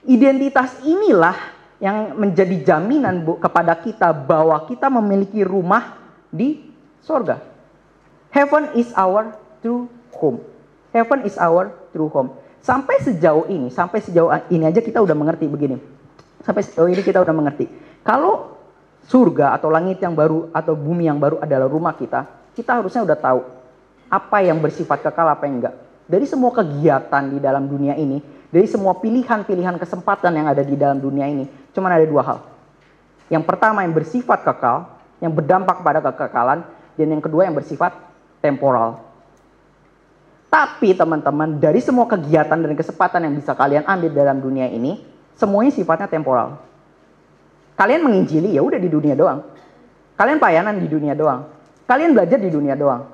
identitas 0.03 0.79
inilah 0.83 1.35
yang 1.79 2.15
menjadi 2.15 2.75
jaminan 2.75 3.23
bu, 3.23 3.39
kepada 3.39 3.75
kita 3.75 4.11
bahwa 4.11 4.55
kita 4.67 4.87
memiliki 4.87 5.43
rumah 5.43 5.99
di 6.31 6.63
surga. 7.03 7.43
Heaven 8.31 8.75
is 8.79 8.89
our 8.95 9.35
true 9.59 9.91
home. 10.15 10.52
Heaven 10.93 11.25
is 11.25 11.35
our 11.41 11.73
true 11.89 12.07
home. 12.13 12.37
Sampai 12.63 13.01
sejauh 13.01 13.49
ini, 13.49 13.67
sampai 13.73 13.99
sejauh 13.99 14.29
ini 14.53 14.63
aja 14.69 14.79
kita 14.79 15.01
udah 15.01 15.17
mengerti 15.17 15.49
begini. 15.49 15.81
Sampai 16.45 16.63
sejauh 16.63 16.87
ini 16.87 17.01
kita 17.01 17.19
udah 17.19 17.35
mengerti. 17.35 17.67
Kalau 18.05 18.55
surga 19.09 19.57
atau 19.57 19.67
langit 19.67 19.99
yang 19.99 20.15
baru 20.15 20.53
atau 20.55 20.77
bumi 20.77 21.09
yang 21.09 21.19
baru 21.19 21.41
adalah 21.43 21.67
rumah 21.67 21.97
kita, 21.97 22.23
kita 22.55 22.79
harusnya 22.79 23.03
udah 23.03 23.17
tahu 23.19 23.41
apa 24.07 24.37
yang 24.45 24.61
bersifat 24.61 25.01
kekal, 25.01 25.27
apa 25.27 25.43
yang 25.49 25.59
enggak. 25.59 25.75
Dari 26.05 26.29
semua 26.29 26.53
kegiatan 26.53 27.23
di 27.33 27.41
dalam 27.41 27.65
dunia 27.65 27.97
ini, 27.97 28.21
dari 28.53 28.69
semua 28.69 28.93
pilihan-pilihan 29.01 29.81
kesempatan 29.81 30.29
yang 30.29 30.45
ada 30.45 30.61
di 30.61 30.77
dalam 30.77 31.01
dunia 31.01 31.25
ini, 31.25 31.49
cuma 31.73 31.89
ada 31.89 32.05
dua 32.05 32.21
hal. 32.21 32.39
Yang 33.33 33.43
pertama 33.49 33.81
yang 33.81 33.97
bersifat 33.97 34.45
kekal, 34.45 34.93
yang 35.19 35.33
berdampak 35.33 35.81
pada 35.81 35.99
kekekalan, 36.05 36.61
dan 36.93 37.07
yang 37.09 37.23
kedua 37.23 37.49
yang 37.49 37.55
bersifat 37.57 37.97
temporal. 38.43 39.01
Tapi 40.53 40.93
teman-teman, 40.93 41.57
dari 41.57 41.81
semua 41.81 42.05
kegiatan 42.05 42.53
dan 42.53 42.77
kesempatan 42.77 43.25
yang 43.25 43.33
bisa 43.33 43.57
kalian 43.57 43.89
ambil 43.89 44.13
dalam 44.13 44.37
dunia 44.37 44.69
ini, 44.69 45.01
semuanya 45.33 45.73
sifatnya 45.73 46.05
temporal. 46.05 46.61
Kalian 47.73 48.05
menginjili 48.05 48.53
ya 48.53 48.61
udah 48.61 48.77
di 48.77 48.85
dunia 48.85 49.17
doang. 49.17 49.41
Kalian 50.13 50.37
pelayanan 50.37 50.77
di 50.77 50.85
dunia 50.85 51.17
doang. 51.17 51.49
Kalian 51.89 52.13
belajar 52.13 52.37
di 52.37 52.53
dunia 52.53 52.77
doang. 52.77 53.09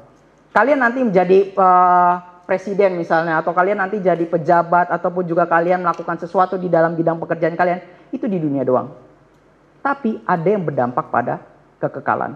Kalian 0.52 0.84
nanti 0.84 1.00
menjadi 1.00 1.56
uh, 1.56 2.44
presiden 2.44 3.00
misalnya 3.00 3.40
atau 3.40 3.56
kalian 3.56 3.80
nanti 3.80 4.04
jadi 4.04 4.28
pejabat 4.28 4.92
ataupun 4.92 5.24
juga 5.24 5.48
kalian 5.48 5.80
melakukan 5.80 6.20
sesuatu 6.20 6.60
di 6.60 6.68
dalam 6.68 6.92
bidang 6.92 7.24
pekerjaan 7.24 7.56
kalian 7.56 7.80
itu 8.12 8.28
di 8.28 8.36
dunia 8.36 8.68
doang. 8.68 8.92
Tapi 9.80 10.20
ada 10.28 10.44
yang 10.44 10.68
berdampak 10.68 11.08
pada 11.08 11.40
kekekalan. 11.80 12.36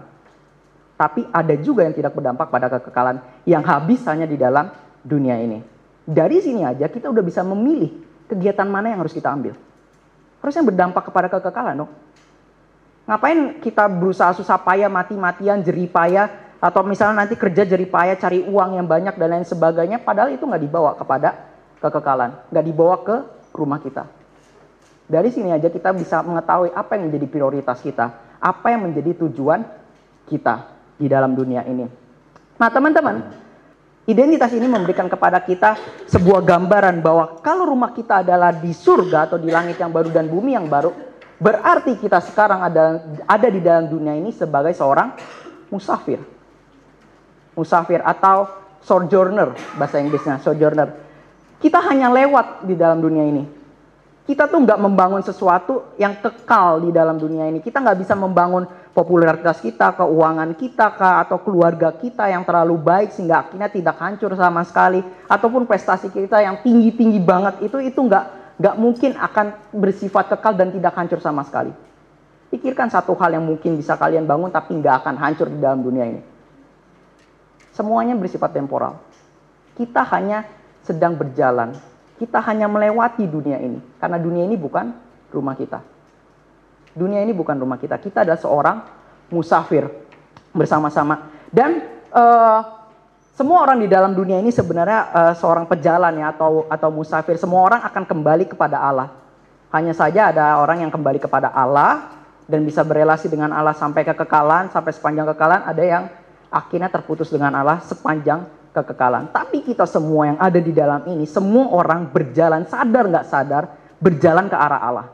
Tapi 0.96 1.28
ada 1.28 1.54
juga 1.60 1.84
yang 1.84 1.92
tidak 1.92 2.16
berdampak 2.16 2.48
pada 2.48 2.72
kekekalan 2.72 3.20
yang 3.44 3.60
habis 3.60 4.00
hanya 4.08 4.24
di 4.24 4.40
dalam 4.40 4.72
dunia 5.04 5.36
ini. 5.38 5.60
Dari 6.04 6.40
sini 6.40 6.64
aja 6.64 6.88
kita 6.88 7.12
udah 7.12 7.24
bisa 7.24 7.44
memilih 7.44 7.92
kegiatan 8.28 8.64
mana 8.64 8.90
yang 8.90 9.04
harus 9.04 9.12
kita 9.12 9.28
ambil. 9.28 9.54
Harusnya 10.40 10.64
berdampak 10.64 11.08
kepada 11.08 11.28
kekekalan 11.28 11.84
dong. 11.84 11.92
Ngapain 13.04 13.60
kita 13.60 13.84
berusaha 13.88 14.32
susah 14.32 14.56
payah, 14.60 14.88
mati-matian, 14.88 15.60
jerih 15.60 15.92
payah, 15.92 16.44
atau 16.64 16.80
misalnya 16.80 17.28
nanti 17.28 17.36
kerja 17.36 17.68
jadi 17.68 17.84
payah 17.84 18.16
cari 18.16 18.40
uang 18.40 18.80
yang 18.80 18.88
banyak 18.88 19.20
dan 19.20 19.36
lain 19.36 19.44
sebagainya 19.44 20.00
padahal 20.00 20.32
itu 20.32 20.48
nggak 20.48 20.64
dibawa 20.64 20.96
kepada 20.96 21.52
kekekalan 21.76 22.40
nggak 22.48 22.64
dibawa 22.64 22.96
ke 23.04 23.16
rumah 23.52 23.76
kita 23.84 24.08
dari 25.04 25.28
sini 25.28 25.52
aja 25.52 25.68
kita 25.68 25.92
bisa 25.92 26.24
mengetahui 26.24 26.72
apa 26.72 26.96
yang 26.96 27.12
menjadi 27.12 27.26
prioritas 27.28 27.84
kita 27.84 28.16
apa 28.40 28.66
yang 28.72 28.88
menjadi 28.88 29.12
tujuan 29.28 29.60
kita 30.24 30.72
di 30.96 31.04
dalam 31.04 31.36
dunia 31.36 31.68
ini 31.68 31.84
nah 32.56 32.72
teman-teman 32.72 33.43
identitas 34.04 34.52
ini 34.52 34.68
memberikan 34.68 35.08
kepada 35.08 35.40
kita 35.40 35.76
sebuah 36.08 36.44
gambaran 36.44 37.00
bahwa 37.00 37.40
kalau 37.40 37.68
rumah 37.68 37.92
kita 37.96 38.20
adalah 38.20 38.52
di 38.52 38.72
surga 38.72 39.32
atau 39.32 39.38
di 39.40 39.48
langit 39.48 39.80
yang 39.80 39.92
baru 39.92 40.12
dan 40.12 40.28
bumi 40.28 40.52
yang 40.56 40.68
baru 40.68 40.92
berarti 41.40 41.96
kita 41.98 42.20
sekarang 42.20 42.60
ada 42.62 43.04
ada 43.24 43.48
di 43.48 43.60
dalam 43.64 43.88
dunia 43.88 44.14
ini 44.14 44.30
sebagai 44.30 44.76
seorang 44.76 45.16
musafir 45.72 46.20
musafir 47.54 48.02
atau 48.02 48.64
sojourner 48.84 49.56
bahasa 49.80 49.98
Inggrisnya 49.98 50.38
sojourner. 50.38 50.92
Kita 51.58 51.80
hanya 51.80 52.12
lewat 52.12 52.68
di 52.68 52.76
dalam 52.76 53.00
dunia 53.00 53.24
ini. 53.24 53.44
Kita 54.24 54.48
tuh 54.48 54.60
nggak 54.64 54.80
membangun 54.80 55.24
sesuatu 55.24 55.96
yang 55.96 56.20
kekal 56.20 56.84
di 56.84 56.90
dalam 56.92 57.16
dunia 57.16 57.48
ini. 57.48 57.64
Kita 57.64 57.80
nggak 57.80 57.98
bisa 58.04 58.12
membangun 58.12 58.68
popularitas 58.94 59.58
kita, 59.58 59.98
keuangan 59.98 60.54
kita, 60.54 60.94
kah, 60.94 61.26
atau 61.26 61.42
keluarga 61.42 61.90
kita 61.90 62.30
yang 62.30 62.46
terlalu 62.46 62.78
baik 62.78 63.10
sehingga 63.10 63.42
akhirnya 63.42 63.66
tidak 63.66 63.98
hancur 63.98 64.30
sama 64.38 64.62
sekali, 64.62 65.02
ataupun 65.26 65.66
prestasi 65.66 66.08
kita 66.14 66.38
yang 66.40 66.62
tinggi 66.62 66.94
tinggi 66.94 67.18
banget 67.18 67.66
itu 67.66 67.82
itu 67.82 67.98
nggak 67.98 68.56
nggak 68.62 68.76
mungkin 68.78 69.18
akan 69.18 69.74
bersifat 69.74 70.30
kekal 70.30 70.54
dan 70.54 70.70
tidak 70.70 70.94
hancur 70.94 71.18
sama 71.18 71.42
sekali. 71.42 71.74
Pikirkan 72.54 72.86
satu 72.86 73.18
hal 73.18 73.34
yang 73.34 73.42
mungkin 73.42 73.74
bisa 73.74 73.98
kalian 73.98 74.30
bangun 74.30 74.54
tapi 74.54 74.78
nggak 74.78 75.02
akan 75.02 75.14
hancur 75.18 75.50
di 75.50 75.58
dalam 75.58 75.82
dunia 75.82 76.06
ini. 76.06 76.22
Semuanya 77.74 78.14
bersifat 78.14 78.54
temporal. 78.54 79.02
Kita 79.74 80.06
hanya 80.14 80.46
sedang 80.86 81.18
berjalan. 81.18 81.74
Kita 82.14 82.38
hanya 82.46 82.70
melewati 82.70 83.26
dunia 83.26 83.58
ini. 83.58 83.82
Karena 83.98 84.22
dunia 84.22 84.46
ini 84.46 84.54
bukan 84.54 84.94
rumah 85.34 85.58
kita. 85.58 85.82
Dunia 86.94 87.20
ini 87.26 87.34
bukan 87.34 87.58
rumah 87.58 87.76
kita. 87.76 87.98
Kita 87.98 88.22
adalah 88.22 88.38
seorang 88.38 88.76
musafir 89.34 89.90
bersama-sama. 90.54 91.26
Dan 91.50 91.82
uh, 92.14 92.60
semua 93.34 93.66
orang 93.66 93.82
di 93.82 93.90
dalam 93.90 94.14
dunia 94.14 94.38
ini 94.38 94.54
sebenarnya 94.54 95.10
uh, 95.10 95.34
seorang 95.34 95.66
pejalan 95.66 96.14
ya 96.22 96.30
atau 96.30 96.70
atau 96.70 96.88
musafir. 96.94 97.34
Semua 97.34 97.66
orang 97.66 97.82
akan 97.82 98.06
kembali 98.06 98.46
kepada 98.46 98.78
Allah. 98.78 99.10
Hanya 99.74 99.90
saja 99.90 100.30
ada 100.30 100.62
orang 100.62 100.86
yang 100.86 100.92
kembali 100.94 101.18
kepada 101.18 101.50
Allah 101.50 102.14
dan 102.46 102.62
bisa 102.62 102.86
berelasi 102.86 103.26
dengan 103.26 103.50
Allah 103.50 103.74
sampai 103.74 104.06
kekekalan, 104.06 104.70
sampai 104.70 104.94
sepanjang 104.94 105.26
kekekalan. 105.34 105.66
Ada 105.66 105.82
yang 105.82 106.04
akhirnya 106.46 106.86
terputus 106.86 107.26
dengan 107.34 107.58
Allah 107.58 107.82
sepanjang 107.82 108.46
kekekalan. 108.70 109.34
Tapi 109.34 109.66
kita 109.66 109.82
semua 109.82 110.30
yang 110.30 110.38
ada 110.38 110.62
di 110.62 110.70
dalam 110.70 111.02
ini, 111.10 111.26
semua 111.26 111.74
orang 111.74 112.06
berjalan 112.06 112.62
sadar 112.70 113.10
nggak 113.10 113.26
sadar 113.26 113.64
berjalan 113.98 114.46
ke 114.46 114.54
arah 114.54 114.80
Allah. 114.82 115.06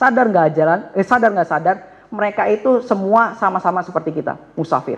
Sadar 0.00 0.32
nggak 0.32 0.56
jalan, 0.56 0.80
eh, 0.96 1.04
sadar 1.04 1.28
nggak 1.28 1.50
sadar, 1.52 1.76
mereka 2.08 2.48
itu 2.48 2.80
semua 2.80 3.36
sama-sama 3.36 3.84
seperti 3.84 4.16
kita, 4.16 4.40
musafir. 4.56 4.96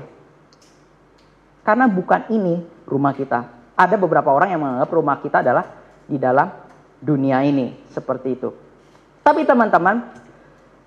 Karena 1.67 1.91
bukan 1.91 2.31
ini 2.31 2.63
rumah 2.87 3.11
kita. 3.11 3.51
Ada 3.75 3.99
beberapa 3.99 4.31
orang 4.31 4.55
yang 4.55 4.63
menganggap 4.63 4.91
rumah 4.95 5.19
kita 5.19 5.43
adalah 5.43 5.67
di 6.07 6.23
dalam 6.23 6.47
dunia 7.03 7.43
ini, 7.43 7.83
seperti 7.91 8.39
itu. 8.39 8.55
Tapi 9.27 9.43
teman-teman, 9.43 10.07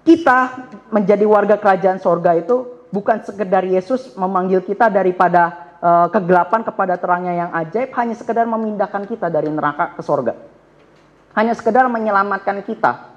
kita 0.07 0.63
menjadi 0.95 1.27
warga 1.27 1.59
kerajaan 1.59 1.99
sorga 1.99 2.39
itu 2.39 2.87
bukan 2.95 3.19
sekedar 3.19 3.67
Yesus 3.67 4.15
memanggil 4.15 4.63
kita 4.63 4.87
daripada 4.87 5.75
uh, 5.83 6.07
kegelapan 6.07 6.63
kepada 6.63 6.95
terangnya 6.95 7.33
yang 7.35 7.51
ajaib, 7.51 7.91
hanya 7.99 8.15
sekedar 8.15 8.47
memindahkan 8.47 9.03
kita 9.11 9.27
dari 9.27 9.51
neraka 9.51 9.91
ke 9.99 10.01
sorga. 10.07 10.39
Hanya 11.35 11.51
sekedar 11.51 11.83
menyelamatkan 11.91 12.63
kita. 12.63 13.14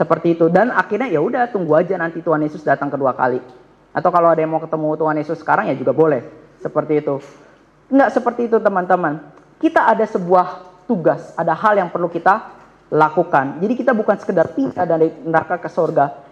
Seperti 0.00 0.32
itu. 0.32 0.48
Dan 0.48 0.72
akhirnya 0.72 1.12
ya 1.12 1.20
udah 1.20 1.52
tunggu 1.52 1.76
aja 1.76 2.00
nanti 2.00 2.24
Tuhan 2.24 2.40
Yesus 2.40 2.64
datang 2.64 2.88
kedua 2.88 3.12
kali. 3.12 3.44
Atau 3.92 4.08
kalau 4.08 4.32
ada 4.32 4.40
yang 4.40 4.48
mau 4.48 4.62
ketemu 4.64 4.96
Tuhan 4.96 5.16
Yesus 5.20 5.36
sekarang 5.44 5.68
ya 5.68 5.76
juga 5.76 5.92
boleh. 5.92 6.24
Seperti 6.56 7.04
itu. 7.04 7.20
Enggak 7.92 8.16
seperti 8.16 8.48
itu 8.48 8.56
teman-teman. 8.56 9.20
Kita 9.60 9.84
ada 9.84 10.08
sebuah 10.08 10.64
tugas, 10.88 11.36
ada 11.36 11.52
hal 11.52 11.76
yang 11.76 11.92
perlu 11.92 12.08
kita 12.08 12.48
lakukan. 12.88 13.60
Jadi 13.60 13.76
kita 13.76 13.92
bukan 13.92 14.16
sekedar 14.16 14.56
pindah 14.56 14.88
dari 14.88 15.12
neraka 15.28 15.60
ke 15.60 15.68
sorga, 15.68 16.30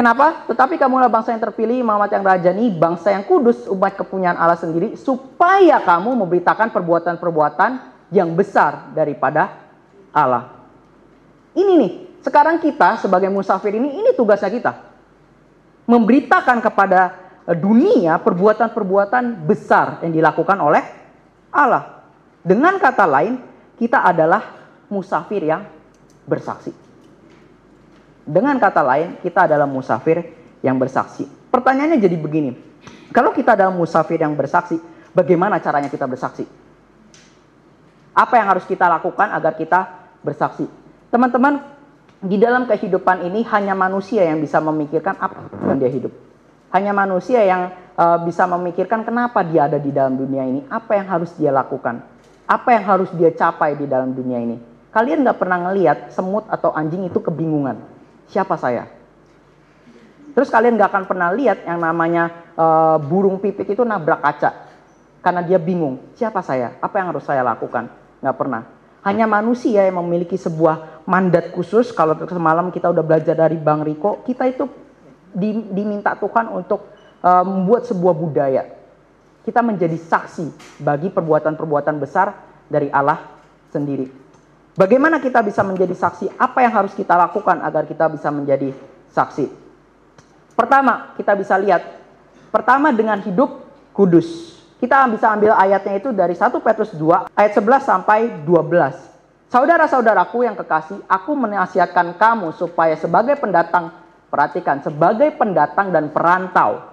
Kenapa? 0.00 0.48
Tetapi 0.48 0.80
kamulah 0.80 1.12
bangsa 1.12 1.36
yang 1.36 1.44
terpilih, 1.44 1.84
Muhammad 1.84 2.08
yang 2.08 2.24
rajani, 2.24 2.72
bangsa 2.72 3.12
yang 3.12 3.20
kudus, 3.20 3.68
umat 3.68 4.00
kepunyaan 4.00 4.32
Allah 4.32 4.56
sendiri, 4.56 4.96
supaya 4.96 5.76
kamu 5.76 6.24
memberitakan 6.24 6.72
perbuatan-perbuatan 6.72 7.70
yang 8.08 8.32
besar 8.32 8.96
daripada 8.96 9.60
Allah. 10.08 10.56
Ini 11.52 11.72
nih, 11.76 11.92
sekarang 12.20 12.60
kita 12.60 13.00
sebagai 13.00 13.32
musafir 13.32 13.72
ini, 13.72 13.96
ini 13.96 14.10
tugasnya 14.12 14.52
kita. 14.52 14.72
Memberitakan 15.88 16.60
kepada 16.60 17.16
dunia 17.56 18.20
perbuatan-perbuatan 18.20 19.48
besar 19.48 20.04
yang 20.04 20.12
dilakukan 20.12 20.58
oleh 20.60 20.84
Allah. 21.50 22.04
Dengan 22.44 22.76
kata 22.76 23.04
lain, 23.08 23.40
kita 23.80 24.04
adalah 24.04 24.60
musafir 24.92 25.42
yang 25.44 25.64
bersaksi. 26.28 26.72
Dengan 28.28 28.60
kata 28.60 28.84
lain, 28.84 29.18
kita 29.24 29.48
adalah 29.48 29.66
musafir 29.66 30.22
yang 30.60 30.76
bersaksi. 30.76 31.24
Pertanyaannya 31.26 31.98
jadi 31.98 32.16
begini. 32.20 32.52
Kalau 33.10 33.34
kita 33.34 33.58
adalah 33.58 33.74
musafir 33.74 34.20
yang 34.22 34.36
bersaksi, 34.36 34.78
bagaimana 35.10 35.58
caranya 35.58 35.90
kita 35.90 36.06
bersaksi? 36.06 36.46
Apa 38.14 38.38
yang 38.38 38.46
harus 38.54 38.68
kita 38.68 38.86
lakukan 38.86 39.32
agar 39.34 39.56
kita 39.56 39.80
bersaksi? 40.22 40.68
Teman-teman, 41.10 41.79
di 42.20 42.36
dalam 42.36 42.68
kehidupan 42.68 43.24
ini 43.24 43.40
hanya 43.48 43.72
manusia 43.72 44.28
yang 44.28 44.44
bisa 44.44 44.60
memikirkan 44.60 45.16
apa 45.16 45.48
yang 45.64 45.80
dia 45.80 45.88
hidup. 45.88 46.12
Hanya 46.70 46.92
manusia 46.92 47.40
yang 47.42 47.72
uh, 47.96 48.20
bisa 48.22 48.44
memikirkan 48.44 49.02
kenapa 49.02 49.40
dia 49.42 49.66
ada 49.66 49.80
di 49.80 49.90
dalam 49.90 50.20
dunia 50.20 50.44
ini, 50.44 50.60
apa 50.68 51.00
yang 51.00 51.08
harus 51.08 51.32
dia 51.34 51.50
lakukan, 51.50 52.04
apa 52.44 52.68
yang 52.76 52.84
harus 52.84 53.10
dia 53.16 53.32
capai 53.32 53.74
di 53.74 53.88
dalam 53.88 54.12
dunia 54.12 54.38
ini. 54.38 54.56
Kalian 54.92 55.24
nggak 55.24 55.38
pernah 55.40 55.58
ngelihat 55.70 56.12
semut 56.12 56.44
atau 56.46 56.70
anjing 56.76 57.08
itu 57.08 57.18
kebingungan 57.18 57.80
siapa 58.28 58.54
saya. 58.60 58.86
Terus 60.30 60.46
kalian 60.46 60.78
gak 60.78 60.94
akan 60.94 61.04
pernah 61.10 61.34
lihat 61.34 61.66
yang 61.66 61.82
namanya 61.82 62.30
uh, 62.54 63.02
burung 63.02 63.42
pipit 63.42 63.74
itu 63.74 63.82
nabrak 63.82 64.22
kaca 64.22 64.70
karena 65.20 65.42
dia 65.42 65.58
bingung 65.60 66.00
siapa 66.16 66.40
saya, 66.40 66.78
apa 66.80 66.94
yang 66.96 67.12
harus 67.12 67.26
saya 67.26 67.44
lakukan, 67.44 67.90
nggak 68.24 68.36
pernah. 68.38 68.62
Hanya 69.00 69.24
manusia 69.24 69.88
yang 69.88 70.00
memiliki 70.04 70.36
sebuah 70.36 71.04
mandat 71.08 71.56
khusus. 71.56 71.88
Kalau 71.96 72.16
semalam 72.28 72.68
kita 72.68 72.92
udah 72.92 73.00
belajar 73.00 73.32
dari 73.32 73.56
Bang 73.56 73.80
Riko, 73.80 74.20
kita 74.22 74.44
itu 74.44 74.68
diminta 75.72 76.12
Tuhan 76.18 76.52
untuk 76.52 76.90
uh, 77.24 77.44
membuat 77.46 77.88
sebuah 77.88 78.12
budaya. 78.12 78.68
Kita 79.40 79.64
menjadi 79.64 79.96
saksi 79.96 80.78
bagi 80.84 81.08
perbuatan-perbuatan 81.08 81.96
besar 81.96 82.36
dari 82.68 82.92
Allah 82.92 83.24
sendiri. 83.72 84.06
Bagaimana 84.76 85.18
kita 85.18 85.40
bisa 85.40 85.64
menjadi 85.64 85.96
saksi? 85.96 86.36
Apa 86.36 86.62
yang 86.62 86.72
harus 86.76 86.92
kita 86.92 87.16
lakukan 87.16 87.58
agar 87.64 87.88
kita 87.88 88.06
bisa 88.12 88.28
menjadi 88.28 88.70
saksi? 89.10 89.48
Pertama, 90.54 91.16
kita 91.16 91.32
bisa 91.34 91.56
lihat. 91.56 91.82
Pertama 92.52 92.92
dengan 92.92 93.16
hidup 93.24 93.64
kudus. 93.96 94.59
Kita 94.80 95.04
bisa 95.12 95.28
ambil 95.28 95.52
ayatnya 95.52 96.00
itu 96.00 96.08
dari 96.16 96.32
1 96.32 96.56
Petrus 96.64 96.96
2 96.96 97.36
ayat 97.36 97.52
11 97.52 97.84
sampai 97.84 98.32
12. 98.48 99.52
Saudara-saudaraku 99.52 100.48
yang 100.48 100.56
kekasih, 100.56 101.04
aku 101.04 101.36
menasihatkan 101.36 102.16
kamu 102.16 102.56
supaya 102.56 102.96
sebagai 102.96 103.36
pendatang, 103.36 103.92
perhatikan, 104.32 104.80
sebagai 104.80 105.36
pendatang 105.36 105.92
dan 105.92 106.08
perantau, 106.08 106.86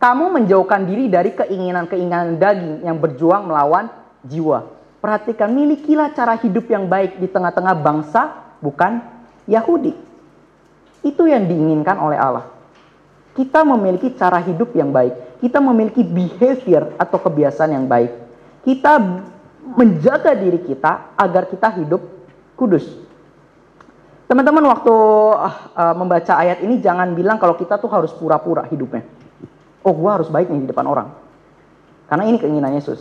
kamu 0.00 0.32
menjauhkan 0.32 0.88
diri 0.88 1.12
dari 1.12 1.36
keinginan-keinginan 1.36 2.40
daging 2.40 2.88
yang 2.88 2.96
berjuang 2.96 3.44
melawan 3.44 3.92
jiwa. 4.24 4.64
Perhatikan, 5.04 5.52
milikilah 5.52 6.16
cara 6.16 6.40
hidup 6.40 6.72
yang 6.72 6.88
baik 6.88 7.20
di 7.20 7.28
tengah-tengah 7.28 7.76
bangsa, 7.76 8.54
bukan 8.64 9.04
Yahudi. 9.44 9.92
Itu 11.04 11.28
yang 11.28 11.44
diinginkan 11.44 12.00
oleh 12.00 12.16
Allah. 12.16 12.48
Kita 13.36 13.60
memiliki 13.66 14.16
cara 14.16 14.40
hidup 14.40 14.72
yang 14.72 14.88
baik. 14.88 15.29
Kita 15.40 15.58
memiliki 15.58 16.04
behavior 16.04 16.94
atau 17.00 17.16
kebiasaan 17.16 17.72
yang 17.72 17.88
baik. 17.88 18.12
Kita 18.60 19.00
menjaga 19.74 20.36
diri 20.36 20.60
kita 20.60 21.16
agar 21.16 21.48
kita 21.48 21.72
hidup 21.80 22.02
kudus. 22.60 22.84
Teman-teman 24.28 24.62
waktu 24.68 24.94
uh, 24.94 25.94
membaca 25.98 26.38
ayat 26.38 26.62
ini 26.62 26.78
jangan 26.78 27.16
bilang 27.18 27.40
kalau 27.40 27.58
kita 27.58 27.80
tuh 27.82 27.90
harus 27.90 28.14
pura-pura 28.14 28.62
hidupnya. 28.68 29.02
Oh, 29.82 29.96
gue 29.96 30.10
harus 30.12 30.28
baik 30.28 30.52
nih 30.52 30.62
di 30.62 30.68
depan 30.70 30.86
orang. 30.86 31.08
Karena 32.06 32.28
ini 32.28 32.36
keinginan 32.38 32.76
Yesus. 32.76 33.00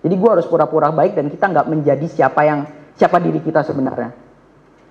Jadi 0.00 0.14
gue 0.14 0.30
harus 0.30 0.46
pura-pura 0.46 0.94
baik 0.94 1.18
dan 1.18 1.26
kita 1.26 1.50
nggak 1.50 1.66
menjadi 1.68 2.06
siapa 2.06 2.40
yang 2.46 2.64
siapa 2.94 3.18
diri 3.18 3.42
kita 3.42 3.66
sebenarnya. 3.66 4.14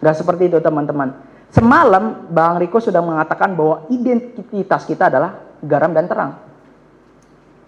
Gak 0.04 0.16
seperti 0.20 0.52
itu 0.52 0.62
teman-teman. 0.62 1.16
Semalam 1.50 2.28
Bang 2.30 2.60
Riko 2.60 2.78
sudah 2.78 3.00
mengatakan 3.02 3.56
bahwa 3.56 3.88
identitas 3.90 4.84
kita 4.84 5.10
adalah 5.10 5.42
garam 5.64 5.96
dan 5.96 6.06
terang. 6.06 6.32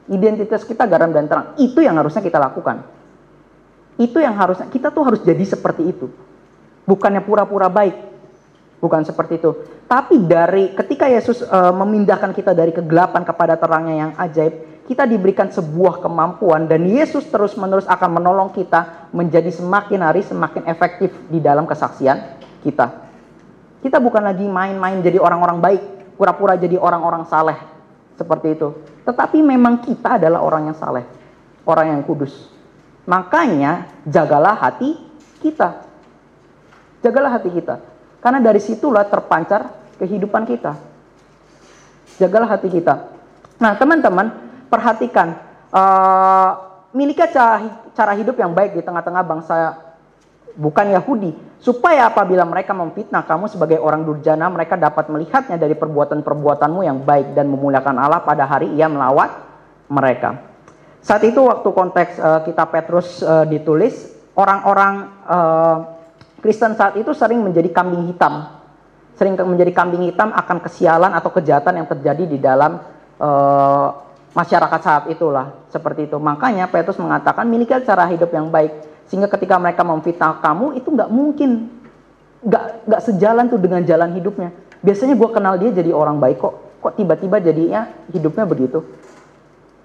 Identitas 0.09 0.65
kita 0.65 0.89
garam 0.89 1.13
dan 1.13 1.29
terang. 1.29 1.53
Itu 1.61 1.85
yang 1.85 1.95
harusnya 2.01 2.25
kita 2.25 2.41
lakukan. 2.41 2.81
Itu 4.01 4.17
yang 4.17 4.33
harusnya 4.33 4.65
kita 4.67 4.89
tuh 4.89 5.05
harus 5.05 5.21
jadi 5.21 5.43
seperti 5.45 5.85
itu. 5.85 6.09
Bukannya 6.89 7.21
pura-pura 7.21 7.69
baik. 7.69 8.09
Bukan 8.81 9.05
seperti 9.05 9.37
itu. 9.37 9.51
Tapi 9.85 10.23
dari 10.25 10.73
ketika 10.73 11.05
Yesus 11.05 11.45
uh, 11.45 11.75
memindahkan 11.75 12.31
kita 12.33 12.55
dari 12.55 12.73
kegelapan 12.73 13.21
kepada 13.27 13.59
terangnya 13.59 13.95
yang 14.07 14.11
ajaib, 14.17 14.85
kita 14.89 15.05
diberikan 15.05 15.53
sebuah 15.53 16.01
kemampuan 16.01 16.65
dan 16.65 16.89
Yesus 16.89 17.29
terus-menerus 17.29 17.85
akan 17.85 18.09
menolong 18.17 18.49
kita 18.49 19.11
menjadi 19.13 19.53
semakin 19.53 20.01
hari 20.01 20.25
semakin 20.25 20.65
efektif 20.65 21.13
di 21.29 21.37
dalam 21.37 21.69
kesaksian 21.69 22.41
kita. 22.65 23.05
Kita 23.85 24.01
bukan 24.01 24.25
lagi 24.25 24.49
main-main 24.49 24.97
jadi 25.05 25.21
orang-orang 25.21 25.61
baik, 25.61 25.81
pura-pura 26.17 26.57
jadi 26.57 26.81
orang-orang 26.81 27.21
saleh 27.29 27.55
seperti 28.17 28.57
itu. 28.57 28.73
Tetapi 29.09 29.41
memang 29.41 29.81
kita 29.81 30.21
adalah 30.21 30.45
orang 30.45 30.69
yang 30.69 30.77
saleh, 30.77 31.01
orang 31.65 31.97
yang 31.97 32.01
kudus. 32.05 32.45
Makanya 33.09 33.89
jagalah 34.05 34.53
hati 34.53 35.01
kita. 35.41 35.81
Jagalah 37.01 37.41
hati 37.41 37.49
kita. 37.49 37.81
Karena 38.21 38.37
dari 38.37 38.61
situlah 38.61 39.09
terpancar 39.09 39.73
kehidupan 39.97 40.45
kita. 40.45 40.77
Jagalah 42.21 42.53
hati 42.53 42.69
kita. 42.69 43.09
Nah 43.57 43.73
teman-teman 43.81 44.29
perhatikan. 44.69 45.41
Uh, 45.73 46.69
miliki 46.93 47.25
cara, 47.33 47.81
cara 47.97 48.13
hidup 48.13 48.37
yang 48.37 48.53
baik 48.53 48.77
di 48.77 48.85
tengah-tengah 48.85 49.25
bangsa 49.25 49.88
bukan 50.55 50.95
Yahudi. 50.95 51.31
Supaya 51.59 52.07
apabila 52.07 52.47
mereka 52.47 52.71
memfitnah 52.71 53.27
kamu 53.27 53.51
sebagai 53.51 53.83
orang 53.83 54.07
durjana, 54.07 54.47
mereka 54.47 54.79
dapat 54.79 55.11
melihatnya 55.11 55.59
dari 55.59 55.75
perbuatan-perbuatanmu 55.75 56.81
yang 56.87 57.03
baik 57.03 57.35
dan 57.35 57.51
memuliakan 57.51 57.99
Allah 57.99 58.23
pada 58.23 58.47
hari 58.47 58.71
ia 58.79 58.87
melawat 58.87 59.27
mereka. 59.91 60.39
Saat 61.03 61.27
itu 61.27 61.43
waktu 61.43 61.67
konteks 61.67 62.19
uh, 62.19 62.41
kitab 62.47 62.71
Petrus 62.71 63.19
uh, 63.23 63.43
ditulis, 63.43 64.11
orang-orang 64.39 64.93
uh, 65.27 65.77
Kristen 66.39 66.75
saat 66.79 66.95
itu 66.95 67.11
sering 67.11 67.43
menjadi 67.43 67.67
kambing 67.75 68.07
hitam. 68.07 68.55
Sering 69.19 69.35
menjadi 69.35 69.75
kambing 69.75 70.07
hitam 70.07 70.31
akan 70.31 70.63
kesialan 70.63 71.11
atau 71.11 71.27
kejahatan 71.35 71.83
yang 71.83 71.87
terjadi 71.91 72.23
di 72.23 72.39
dalam 72.39 72.79
uh, 73.19 73.87
masyarakat 74.31 74.79
saat 74.79 75.03
itulah. 75.11 75.67
Seperti 75.67 76.07
itu. 76.07 76.15
Makanya 76.15 76.71
Petrus 76.71 76.95
mengatakan 76.99 77.43
miliki 77.51 77.75
cara 77.83 78.07
hidup 78.07 78.31
yang 78.31 78.47
baik. 78.47 78.98
Sehingga 79.09 79.25
ketika 79.25 79.57
mereka 79.57 79.81
memfitnah 79.81 80.37
kamu 80.39 80.77
itu 80.77 80.87
nggak 80.93 81.09
mungkin. 81.09 81.67
Nggak, 82.45 82.63
nggak 82.87 83.01
sejalan 83.03 83.45
tuh 83.51 83.59
dengan 83.59 83.81
jalan 83.83 84.15
hidupnya. 84.15 84.53
Biasanya 84.79 85.17
gue 85.17 85.29
kenal 85.33 85.59
dia 85.59 85.73
jadi 85.73 85.91
orang 85.91 86.21
baik 86.21 86.39
kok. 86.39 86.55
Kok 86.79 86.93
tiba-tiba 86.95 87.43
jadinya 87.43 87.89
hidupnya 88.13 88.45
begitu. 88.47 88.85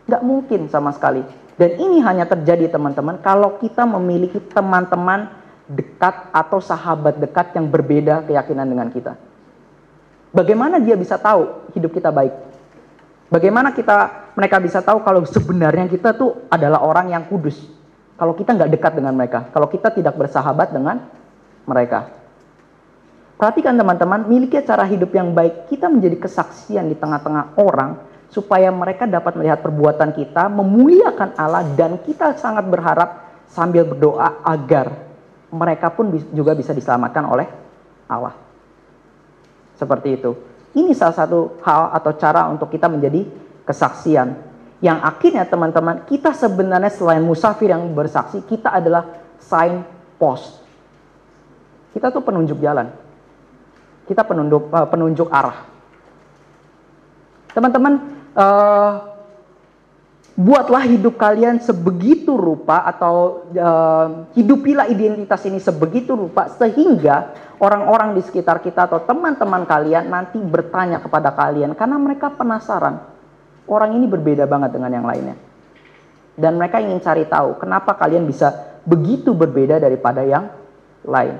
Nggak 0.06 0.22
mungkin 0.22 0.60
sama 0.70 0.94
sekali. 0.94 1.24
Dan 1.58 1.80
ini 1.80 1.98
hanya 2.04 2.28
terjadi 2.28 2.70
teman-teman 2.70 3.18
kalau 3.18 3.58
kita 3.58 3.82
memiliki 3.88 4.38
teman-teman 4.38 5.30
dekat 5.64 6.28
atau 6.30 6.60
sahabat 6.60 7.16
dekat 7.16 7.56
yang 7.56 7.66
berbeda 7.72 8.22
keyakinan 8.28 8.68
dengan 8.68 8.92
kita. 8.92 9.16
Bagaimana 10.34 10.82
dia 10.82 10.98
bisa 10.98 11.14
tahu 11.16 11.70
hidup 11.72 11.94
kita 11.94 12.10
baik? 12.10 12.34
Bagaimana 13.30 13.70
kita 13.72 14.30
mereka 14.34 14.58
bisa 14.60 14.82
tahu 14.82 15.00
kalau 15.02 15.22
sebenarnya 15.24 15.88
kita 15.88 16.12
tuh 16.14 16.46
adalah 16.50 16.82
orang 16.82 17.14
yang 17.14 17.24
kudus? 17.26 17.73
Kalau 18.14 18.32
kita 18.38 18.54
nggak 18.54 18.70
dekat 18.70 18.92
dengan 18.94 19.14
mereka, 19.18 19.50
kalau 19.50 19.66
kita 19.66 19.90
tidak 19.90 20.14
bersahabat 20.14 20.70
dengan 20.70 21.02
mereka. 21.66 22.14
Perhatikan 23.34 23.74
teman-teman, 23.74 24.30
miliki 24.30 24.62
cara 24.62 24.86
hidup 24.86 25.10
yang 25.10 25.34
baik. 25.34 25.66
Kita 25.66 25.90
menjadi 25.90 26.22
kesaksian 26.22 26.86
di 26.86 26.94
tengah-tengah 26.94 27.58
orang 27.58 27.98
supaya 28.30 28.70
mereka 28.70 29.10
dapat 29.10 29.34
melihat 29.34 29.58
perbuatan 29.62 30.14
kita, 30.14 30.46
memuliakan 30.46 31.34
Allah 31.34 31.66
dan 31.74 31.98
kita 32.02 32.38
sangat 32.38 32.66
berharap 32.70 33.26
sambil 33.50 33.86
berdoa 33.86 34.42
agar 34.42 34.90
mereka 35.54 35.90
pun 35.94 36.10
juga 36.34 36.54
bisa 36.54 36.74
diselamatkan 36.74 37.24
oleh 37.26 37.46
Allah. 38.10 38.34
Seperti 39.78 40.08
itu. 40.18 40.30
Ini 40.74 40.90
salah 40.94 41.14
satu 41.14 41.62
hal 41.62 41.94
atau 41.94 42.10
cara 42.18 42.50
untuk 42.50 42.70
kita 42.70 42.90
menjadi 42.90 43.22
kesaksian. 43.62 44.53
Yang 44.84 45.00
akhirnya 45.00 45.48
teman-teman, 45.48 46.04
kita 46.04 46.36
sebenarnya 46.36 46.92
selain 46.92 47.24
musafir 47.24 47.72
yang 47.72 47.96
bersaksi, 47.96 48.44
kita 48.44 48.68
adalah 48.68 49.08
sign 49.40 49.80
post. 50.20 50.60
Kita 51.96 52.12
tuh 52.12 52.20
penunjuk 52.20 52.60
jalan. 52.60 52.92
Kita 54.04 54.28
penunjuk, 54.28 54.68
eh, 54.68 54.86
penunjuk 54.92 55.32
arah. 55.32 55.64
Teman-teman, 57.56 57.94
uh, 58.36 58.92
buatlah 60.34 60.84
hidup 60.90 61.14
kalian 61.16 61.62
sebegitu 61.62 62.34
rupa 62.34 62.82
atau 62.84 63.46
uh, 63.54 64.26
hidupilah 64.34 64.90
identitas 64.90 65.46
ini 65.46 65.62
sebegitu 65.62 66.18
rupa 66.18 66.50
sehingga 66.58 67.30
orang-orang 67.62 68.18
di 68.18 68.22
sekitar 68.26 68.58
kita 68.58 68.90
atau 68.90 69.06
teman-teman 69.06 69.62
kalian 69.62 70.10
nanti 70.10 70.42
bertanya 70.42 70.98
kepada 70.98 71.30
kalian 71.30 71.78
karena 71.78 71.94
mereka 72.02 72.34
penasaran 72.34 73.13
orang 73.70 73.96
ini 73.96 74.06
berbeda 74.08 74.44
banget 74.48 74.76
dengan 74.76 74.90
yang 74.92 75.06
lainnya 75.06 75.36
dan 76.34 76.58
mereka 76.58 76.82
ingin 76.82 76.98
cari 77.00 77.24
tahu 77.28 77.60
kenapa 77.60 77.94
kalian 77.96 78.26
bisa 78.26 78.80
begitu 78.84 79.32
berbeda 79.32 79.80
daripada 79.80 80.24
yang 80.24 80.50
lain 81.04 81.38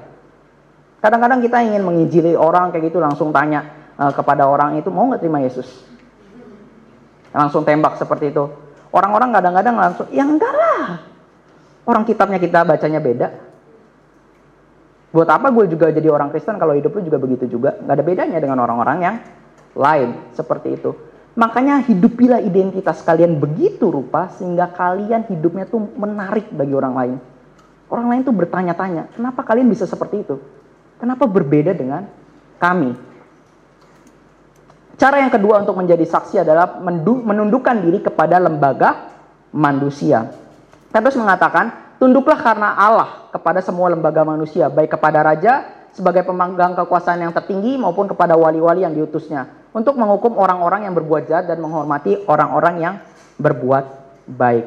kadang-kadang 1.05 1.41
kita 1.45 1.61
ingin 1.61 1.83
menginjili 1.85 2.33
orang 2.33 2.73
kayak 2.73 2.93
gitu 2.93 3.03
langsung 3.03 3.35
tanya 3.35 3.91
uh, 4.01 4.13
kepada 4.15 4.49
orang 4.49 4.81
itu 4.81 4.89
mau 4.89 5.09
nggak 5.11 5.21
terima 5.21 5.45
Yesus 5.45 5.95
langsung 7.35 7.67
tembak 7.67 7.99
seperti 7.99 8.31
itu. 8.31 8.47
Orang-orang 8.95 9.35
kadang-kadang 9.35 9.75
langsung, 9.75 10.07
ya 10.15 10.23
enggak 10.23 10.55
lah. 10.55 11.03
Orang 11.83 12.07
kitabnya 12.07 12.39
kita 12.39 12.63
bacanya 12.63 13.03
beda. 13.03 13.29
Buat 15.11 15.29
apa 15.35 15.51
gue 15.51 15.67
juga 15.67 15.91
jadi 15.91 16.07
orang 16.11 16.31
Kristen 16.31 16.59
kalau 16.63 16.79
hidup 16.79 16.95
lu 16.95 17.03
juga 17.03 17.19
begitu 17.19 17.51
juga. 17.51 17.75
Gak 17.75 17.91
ada 17.91 18.05
bedanya 18.07 18.39
dengan 18.39 18.63
orang-orang 18.63 18.99
yang 19.03 19.17
lain. 19.75 20.09
Seperti 20.31 20.79
itu. 20.79 20.95
Makanya 21.35 21.83
hidupilah 21.83 22.39
identitas 22.39 23.03
kalian 23.03 23.43
begitu 23.43 23.91
rupa 23.91 24.31
sehingga 24.39 24.71
kalian 24.71 25.27
hidupnya 25.27 25.67
tuh 25.67 25.83
menarik 25.99 26.47
bagi 26.55 26.75
orang 26.75 26.95
lain. 26.95 27.17
Orang 27.91 28.07
lain 28.07 28.23
tuh 28.23 28.35
bertanya-tanya, 28.35 29.11
kenapa 29.19 29.43
kalian 29.43 29.67
bisa 29.67 29.85
seperti 29.85 30.23
itu? 30.23 30.39
Kenapa 31.03 31.27
berbeda 31.27 31.75
dengan 31.75 32.07
kami? 32.63 32.95
Cara 34.95 35.27
yang 35.27 35.31
kedua 35.35 35.67
untuk 35.67 35.75
menjadi 35.75 36.07
saksi 36.07 36.47
adalah 36.47 36.79
menundukkan 37.19 37.83
diri 37.83 37.99
kepada 37.99 38.39
lembaga 38.39 39.11
manusia. 39.51 40.31
Petrus 40.95 41.19
mengatakan, 41.19 41.99
tunduklah 41.99 42.39
karena 42.39 42.79
Allah 42.79 43.27
kepada 43.35 43.59
semua 43.59 43.91
lembaga 43.91 44.23
manusia, 44.23 44.71
baik 44.71 44.95
kepada 44.95 45.19
raja 45.27 45.67
sebagai 45.91 46.23
pemegang 46.23 46.79
kekuasaan 46.79 47.27
yang 47.27 47.35
tertinggi 47.35 47.75
maupun 47.75 48.07
kepada 48.07 48.39
wali-wali 48.39 48.87
yang 48.87 48.95
diutusnya, 48.95 49.51
untuk 49.75 49.99
menghukum 49.99 50.39
orang-orang 50.39 50.87
yang 50.87 50.95
berbuat 50.95 51.27
jahat 51.27 51.51
dan 51.51 51.59
menghormati 51.59 52.23
orang-orang 52.31 52.75
yang 52.79 52.95
berbuat 53.43 53.85
baik. 54.31 54.67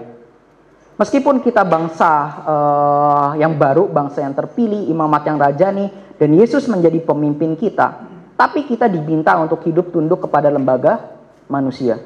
Meskipun 0.99 1.39
kita 1.39 1.63
bangsa 1.63 2.11
uh, 2.43 3.29
yang 3.39 3.55
baru, 3.55 3.87
bangsa 3.87 4.25
yang 4.25 4.35
terpilih, 4.35 4.91
imamat 4.91 5.23
yang 5.29 5.37
rajani, 5.39 5.87
dan 6.17 6.29
Yesus 6.33 6.67
menjadi 6.67 6.99
pemimpin 7.05 7.53
kita, 7.55 8.03
tapi 8.35 8.65
kita 8.65 8.89
diminta 8.89 9.37
untuk 9.37 9.63
hidup 9.63 9.93
tunduk 9.93 10.25
kepada 10.25 10.49
lembaga 10.49 11.15
manusia. 11.47 12.01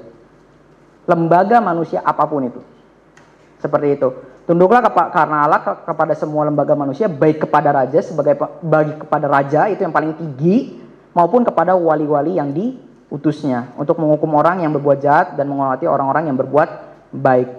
Lembaga 1.07 1.63
manusia 1.63 2.03
apa 2.03 2.27
pun 2.27 2.45
itu. 2.45 2.61
Seperti 3.63 3.87
itu. 3.95 4.09
Tunduklah 4.43 4.83
karena 5.09 5.47
Allah 5.47 5.61
kepada 5.87 6.11
semua 6.13 6.43
lembaga 6.43 6.75
manusia, 6.75 7.07
baik 7.07 7.47
kepada 7.47 7.71
raja 7.71 8.03
sebagai 8.03 8.35
bagi 8.59 8.93
kepada 8.99 9.25
raja 9.31 9.71
itu 9.71 9.81
yang 9.87 9.95
paling 9.95 10.13
tinggi, 10.19 10.83
maupun 11.15 11.47
kepada 11.47 11.79
wali-wali 11.79 12.35
yang 12.35 12.51
diutusnya 13.12 13.76
untuk 13.76 14.00
menghukum 14.00 14.32
orang 14.39 14.63
yang 14.63 14.71
berbuat 14.71 15.04
jahat 15.04 15.28
dan 15.36 15.52
menghormati 15.52 15.84
orang-orang 15.84 16.32
yang 16.32 16.39
berbuat 16.39 16.69
baik. 17.12 17.50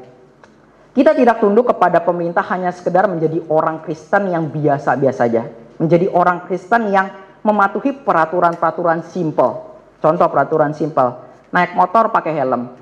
Kita 0.96 1.12
tidak 1.12 1.44
tunduk 1.44 1.68
kepada 1.68 2.00
pemerintah 2.00 2.40
hanya 2.48 2.72
sekedar 2.72 3.04
menjadi 3.04 3.44
orang 3.52 3.84
Kristen 3.84 4.32
yang 4.32 4.48
biasa-biasa 4.48 5.28
saja, 5.28 5.44
menjadi 5.76 6.08
orang 6.08 6.48
Kristen 6.48 6.88
yang 6.88 7.12
mematuhi 7.44 7.92
peraturan-peraturan 8.00 9.04
simple. 9.12 9.76
Contoh 10.00 10.28
peraturan 10.32 10.72
simple, 10.72 11.20
naik 11.52 11.76
motor 11.76 12.08
pakai 12.08 12.32
helm. 12.32 12.72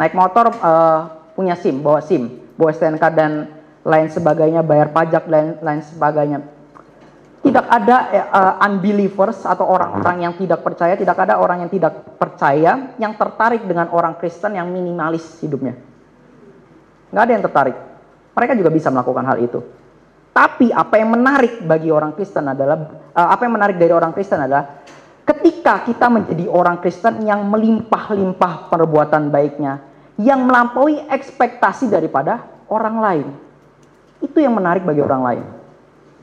Naik 0.00 0.16
motor 0.16 0.52
uh, 0.64 1.00
punya 1.36 1.52
SIM, 1.52 1.84
bawa 1.84 2.00
SIM, 2.00 2.48
bawa 2.56 2.72
STNK 2.72 3.04
dan 3.12 3.32
lain 3.84 4.08
sebagainya, 4.08 4.64
bayar 4.64 4.88
pajak 4.88 5.28
dan 5.28 5.60
lain 5.60 5.82
sebagainya. 5.84 6.38
Tidak 7.38 7.66
ada 7.70 7.96
uh, 8.34 8.54
unbelievers 8.66 9.46
atau 9.46 9.62
orang-orang 9.62 10.26
yang 10.26 10.34
tidak 10.34 10.60
percaya, 10.60 10.98
tidak 10.98 11.16
ada 11.22 11.38
orang 11.38 11.62
yang 11.64 11.70
tidak 11.70 12.18
percaya 12.18 12.92
yang 12.98 13.14
tertarik 13.14 13.62
dengan 13.62 13.88
orang 13.94 14.18
Kristen 14.18 14.58
yang 14.58 14.66
minimalis 14.68 15.38
hidupnya. 15.38 15.78
Nggak 17.14 17.22
ada 17.22 17.32
yang 17.32 17.44
tertarik. 17.46 17.76
Mereka 18.34 18.52
juga 18.58 18.70
bisa 18.74 18.90
melakukan 18.90 19.24
hal 19.24 19.38
itu. 19.38 19.62
Tapi 20.34 20.70
apa 20.70 20.94
yang 20.98 21.14
menarik 21.14 21.62
bagi 21.66 21.90
orang 21.90 22.14
Kristen 22.14 22.46
adalah 22.46 22.78
uh, 23.14 23.28
apa 23.30 23.42
yang 23.46 23.54
menarik 23.54 23.74
dari 23.78 23.90
orang 23.90 24.14
Kristen 24.14 24.38
adalah 24.42 24.86
ketika 25.26 25.82
kita 25.82 26.06
menjadi 26.06 26.46
orang 26.46 26.78
Kristen 26.78 27.22
yang 27.26 27.42
melimpah-limpah 27.46 28.70
perbuatan 28.70 29.30
baiknya, 29.34 29.82
yang 30.18 30.42
melampaui 30.42 31.06
ekspektasi 31.06 31.90
daripada 31.90 32.46
orang 32.66 32.96
lain. 32.98 33.26
Itu 34.22 34.42
yang 34.42 34.58
menarik 34.58 34.82
bagi 34.82 35.02
orang 35.02 35.22
lain. 35.22 35.57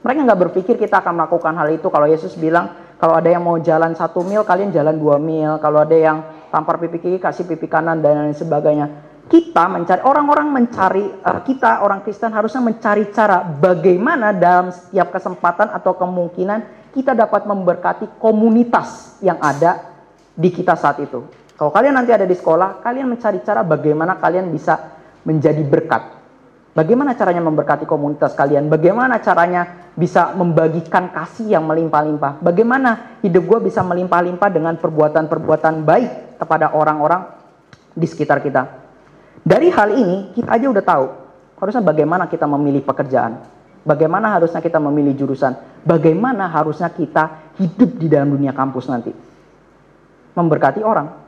Mereka 0.05 0.21
nggak 0.21 0.41
berpikir 0.45 0.77
kita 0.77 1.01
akan 1.01 1.17
melakukan 1.17 1.57
hal 1.57 1.73
itu 1.73 1.89
kalau 1.89 2.05
Yesus 2.05 2.37
bilang 2.37 2.69
kalau 3.01 3.17
ada 3.17 3.25
yang 3.25 3.41
mau 3.41 3.57
jalan 3.57 3.97
satu 3.97 4.21
mil 4.21 4.45
kalian 4.45 4.69
jalan 4.69 4.93
dua 4.93 5.17
mil, 5.17 5.57
kalau 5.57 5.81
ada 5.81 5.97
yang 5.97 6.21
tampar 6.53 6.77
pipi 6.77 7.01
kiri 7.01 7.17
kasih 7.17 7.49
pipi 7.49 7.65
kanan 7.65 8.05
dan 8.05 8.29
lain 8.29 8.37
sebagainya 8.37 9.15
kita 9.25 9.65
mencari 9.65 10.05
orang-orang 10.05 10.47
mencari 10.53 11.05
uh, 11.25 11.41
kita 11.41 11.81
orang 11.81 12.05
Kristen 12.05 12.29
harusnya 12.29 12.61
mencari 12.61 13.09
cara 13.09 13.41
bagaimana 13.41 14.29
dalam 14.29 14.69
setiap 14.69 15.09
kesempatan 15.09 15.73
atau 15.73 15.97
kemungkinan 15.97 16.93
kita 16.93 17.17
dapat 17.17 17.49
memberkati 17.49 18.21
komunitas 18.21 19.17
yang 19.25 19.41
ada 19.41 19.81
di 20.37 20.53
kita 20.53 20.77
saat 20.77 21.01
itu. 21.01 21.25
Kalau 21.55 21.71
kalian 21.71 21.95
nanti 21.95 22.11
ada 22.11 22.27
di 22.27 22.35
sekolah, 22.35 22.83
kalian 22.83 23.07
mencari 23.09 23.39
cara 23.41 23.65
bagaimana 23.65 24.19
kalian 24.19 24.51
bisa 24.51 24.77
menjadi 25.25 25.63
berkat. 25.65 26.03
Bagaimana 26.75 27.15
caranya 27.15 27.39
memberkati 27.39 27.87
komunitas 27.87 28.35
kalian? 28.35 28.67
Bagaimana 28.67 29.23
caranya 29.23 29.84
bisa 29.95 30.35
membagikan 30.35 31.09
kasih 31.09 31.55
yang 31.55 31.63
melimpah-limpah? 31.63 32.43
Bagaimana 32.43 33.19
hidup 33.23 33.47
gue 33.47 33.59
bisa 33.71 33.79
melimpah-limpah 33.81 34.49
dengan 34.51 34.75
perbuatan-perbuatan 34.75 35.87
baik 35.87 36.39
kepada 36.39 36.75
orang-orang 36.75 37.31
di 37.95 38.03
sekitar 38.03 38.43
kita? 38.43 38.85
Dari 39.39 39.71
hal 39.71 39.89
ini 39.95 40.35
kita 40.35 40.51
aja 40.51 40.67
udah 40.67 40.83
tahu 40.83 41.05
harusnya 41.55 41.83
bagaimana 41.83 42.27
kita 42.27 42.43
memilih 42.43 42.83
pekerjaan, 42.83 43.39
bagaimana 43.87 44.35
harusnya 44.35 44.59
kita 44.59 44.81
memilih 44.83 45.15
jurusan, 45.15 45.55
bagaimana 45.87 46.51
harusnya 46.51 46.91
kita 46.91 47.55
hidup 47.55 47.95
di 47.95 48.11
dalam 48.11 48.35
dunia 48.35 48.51
kampus 48.51 48.91
nanti. 48.91 49.15
Memberkati 50.35 50.83
orang. 50.83 51.23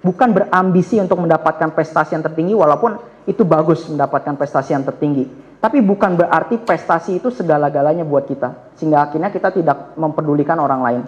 Bukan 0.00 0.32
berambisi 0.32 0.96
untuk 0.96 1.20
mendapatkan 1.20 1.76
prestasi 1.76 2.16
yang 2.16 2.24
tertinggi 2.24 2.56
walaupun 2.56 2.96
itu 3.28 3.44
bagus 3.44 3.84
mendapatkan 3.84 4.32
prestasi 4.32 4.72
yang 4.72 4.80
tertinggi. 4.80 5.49
Tapi 5.60 5.84
bukan 5.84 6.16
berarti 6.16 6.56
prestasi 6.56 7.20
itu 7.20 7.28
segala-galanya 7.28 8.02
buat 8.08 8.24
kita. 8.24 8.72
Sehingga 8.80 9.04
akhirnya 9.04 9.28
kita 9.28 9.52
tidak 9.52 9.92
mempedulikan 10.00 10.56
orang 10.56 10.80
lain. 10.80 11.02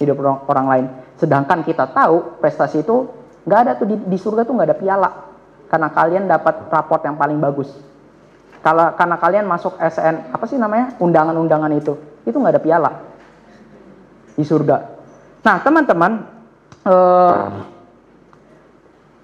Hidup 0.00 0.18
orang 0.48 0.66
lain. 0.66 0.86
Sedangkan 1.20 1.60
kita 1.60 1.92
tahu 1.92 2.40
prestasi 2.40 2.80
itu 2.80 3.06
nggak 3.44 3.60
ada 3.60 3.72
tuh 3.76 3.86
di, 3.86 3.96
di 4.00 4.18
surga 4.18 4.48
tuh 4.48 4.54
nggak 4.56 4.68
ada 4.70 4.78
piala 4.78 5.10
karena 5.72 5.88
kalian 5.88 6.24
dapat 6.28 6.68
raport 6.68 7.02
yang 7.04 7.16
paling 7.16 7.40
bagus. 7.40 7.72
Kalau 8.62 8.94
karena 8.94 9.16
kalian 9.18 9.46
masuk 9.48 9.74
SN 9.80 10.30
apa 10.30 10.44
sih 10.46 10.54
namanya 10.60 10.94
undangan-undangan 11.02 11.72
itu, 11.74 11.98
itu 12.22 12.36
nggak 12.36 12.54
ada 12.54 12.62
piala 12.62 12.90
di 14.38 14.44
surga. 14.46 14.76
Nah 15.42 15.56
teman-teman, 15.64 16.12
eh, 16.86 17.36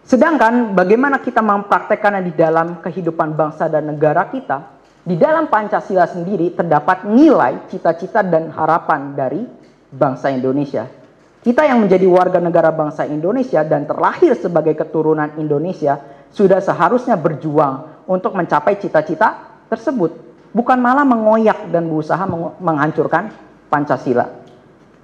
sedangkan 0.09 0.73
bagaimana 0.73 1.21
kita 1.21 1.45
mempraktekannya 1.45 2.25
di 2.25 2.33
dalam 2.33 2.81
kehidupan 2.81 3.37
bangsa 3.37 3.69
dan 3.69 3.93
negara 3.93 4.25
kita, 4.33 4.81
di 5.05 5.21
dalam 5.21 5.53
Pancasila 5.53 6.09
sendiri 6.09 6.57
terdapat 6.57 7.05
nilai, 7.05 7.69
cita-cita 7.69 8.25
dan 8.25 8.49
harapan 8.49 9.13
dari 9.13 9.45
bangsa 9.93 10.33
Indonesia. 10.33 10.89
Kita 11.39 11.65
yang 11.65 11.81
menjadi 11.85 12.05
warga 12.09 12.41
negara 12.41 12.69
bangsa 12.75 13.09
Indonesia 13.09 13.65
dan 13.65 13.89
terlahir 13.89 14.37
sebagai 14.37 14.77
keturunan 14.77 15.33
Indonesia 15.41 15.97
sudah 16.29 16.61
seharusnya 16.61 17.17
berjuang 17.17 18.05
untuk 18.05 18.37
mencapai 18.37 18.77
cita-cita 18.77 19.61
tersebut, 19.69 20.13
bukan 20.53 20.77
malah 20.77 21.05
mengoyak 21.05 21.69
dan 21.73 21.89
berusaha 21.89 22.21
menghancurkan 22.61 23.33
Pancasila. 23.69 24.29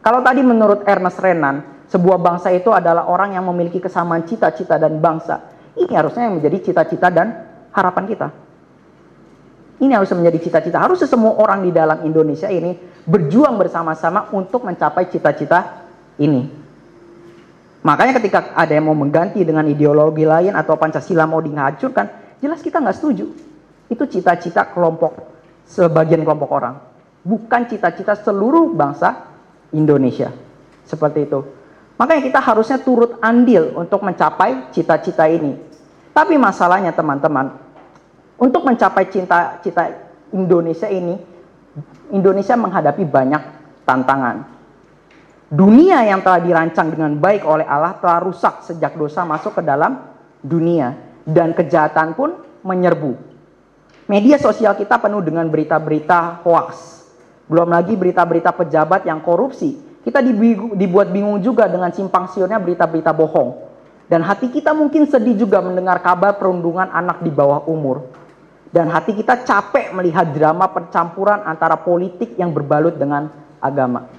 Kalau 0.04 0.20
tadi 0.20 0.44
menurut 0.44 0.84
Ernest 0.84 1.16
Renan, 1.20 1.64
sebuah 1.94 2.18
bangsa 2.18 2.50
itu 2.50 2.74
adalah 2.74 3.06
orang 3.06 3.38
yang 3.38 3.46
memiliki 3.46 3.78
kesamaan 3.78 4.26
cita-cita 4.26 4.82
dan 4.82 4.98
bangsa. 4.98 5.46
Ini 5.78 5.94
harusnya 5.94 6.26
yang 6.26 6.42
menjadi 6.42 6.58
cita-cita 6.58 7.06
dan 7.06 7.46
harapan 7.70 8.04
kita. 8.10 8.28
Ini 9.78 9.94
harus 9.94 10.10
menjadi 10.10 10.42
cita-cita. 10.42 10.82
Harusnya 10.82 11.06
semua 11.06 11.38
orang 11.38 11.62
di 11.62 11.70
dalam 11.70 12.02
Indonesia 12.02 12.50
ini 12.50 12.74
berjuang 13.06 13.54
bersama-sama 13.62 14.26
untuk 14.34 14.66
mencapai 14.66 15.06
cita-cita 15.06 15.86
ini. 16.18 16.50
Makanya 17.86 18.18
ketika 18.18 18.58
ada 18.58 18.74
yang 18.74 18.90
mau 18.90 18.98
mengganti 18.98 19.46
dengan 19.46 19.62
ideologi 19.70 20.26
lain 20.26 20.58
atau 20.58 20.74
Pancasila 20.74 21.30
mau 21.30 21.38
dihancurkan, 21.38 22.38
jelas 22.42 22.58
kita 22.58 22.82
nggak 22.82 22.96
setuju. 22.96 23.30
Itu 23.86 24.02
cita-cita 24.10 24.66
kelompok, 24.66 25.30
sebagian 25.70 26.26
kelompok 26.26 26.50
orang. 26.50 26.74
Bukan 27.22 27.70
cita-cita 27.70 28.18
seluruh 28.18 28.74
bangsa 28.74 29.30
Indonesia. 29.70 30.34
Seperti 30.82 31.28
itu. 31.28 31.63
Makanya 31.94 32.22
kita 32.26 32.40
harusnya 32.42 32.78
turut 32.82 33.22
andil 33.22 33.74
untuk 33.78 34.02
mencapai 34.02 34.74
cita-cita 34.74 35.30
ini. 35.30 35.54
Tapi 36.10 36.38
masalahnya 36.38 36.94
teman-teman, 36.94 37.54
untuk 38.38 38.66
mencapai 38.66 39.10
cita-cita 39.10 39.90
Indonesia 40.34 40.90
ini, 40.90 41.18
Indonesia 42.10 42.54
menghadapi 42.58 43.02
banyak 43.06 43.42
tantangan 43.86 44.54
dunia 45.54 46.02
yang 46.02 46.18
telah 46.24 46.42
dirancang 46.42 46.90
dengan 46.90 47.14
baik 47.14 47.46
oleh 47.46 47.62
Allah 47.62 47.94
telah 48.02 48.18
rusak 48.26 48.66
sejak 48.66 48.98
dosa 48.98 49.22
masuk 49.22 49.60
ke 49.60 49.62
dalam 49.62 50.02
dunia 50.42 50.98
dan 51.22 51.54
kejahatan 51.54 52.18
pun 52.18 52.34
menyerbu. 52.66 53.14
Media 54.10 54.36
sosial 54.36 54.76
kita 54.76 55.00
penuh 55.00 55.22
dengan 55.24 55.48
berita-berita 55.48 56.44
hoax. 56.44 57.00
Belum 57.48 57.70
lagi 57.70 57.96
berita-berita 57.96 58.52
pejabat 58.52 59.08
yang 59.08 59.22
korupsi. 59.22 59.80
Kita 60.04 60.20
dibuat 60.76 61.08
bingung 61.08 61.40
juga 61.40 61.64
dengan 61.64 61.88
simpang 61.88 62.28
siurnya 62.28 62.60
berita-berita 62.60 63.16
bohong. 63.16 63.72
Dan 64.04 64.20
hati 64.20 64.52
kita 64.52 64.76
mungkin 64.76 65.08
sedih 65.08 65.32
juga 65.32 65.64
mendengar 65.64 65.96
kabar 66.04 66.36
perundungan 66.36 66.92
anak 66.92 67.24
di 67.24 67.32
bawah 67.32 67.64
umur. 67.64 68.04
Dan 68.68 68.92
hati 68.92 69.16
kita 69.16 69.48
capek 69.48 69.96
melihat 69.96 70.28
drama 70.28 70.68
percampuran 70.68 71.40
antara 71.48 71.80
politik 71.80 72.36
yang 72.36 72.52
berbalut 72.52 73.00
dengan 73.00 73.32
agama. 73.64 74.12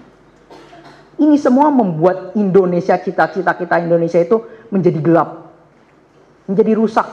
Ini 1.21 1.37
semua 1.37 1.69
membuat 1.69 2.33
Indonesia, 2.33 2.97
cita-cita 2.97 3.53
kita 3.53 3.77
Indonesia 3.77 4.17
itu 4.17 4.41
menjadi 4.73 4.99
gelap. 5.05 5.53
Menjadi 6.49 6.73
rusak. 6.73 7.07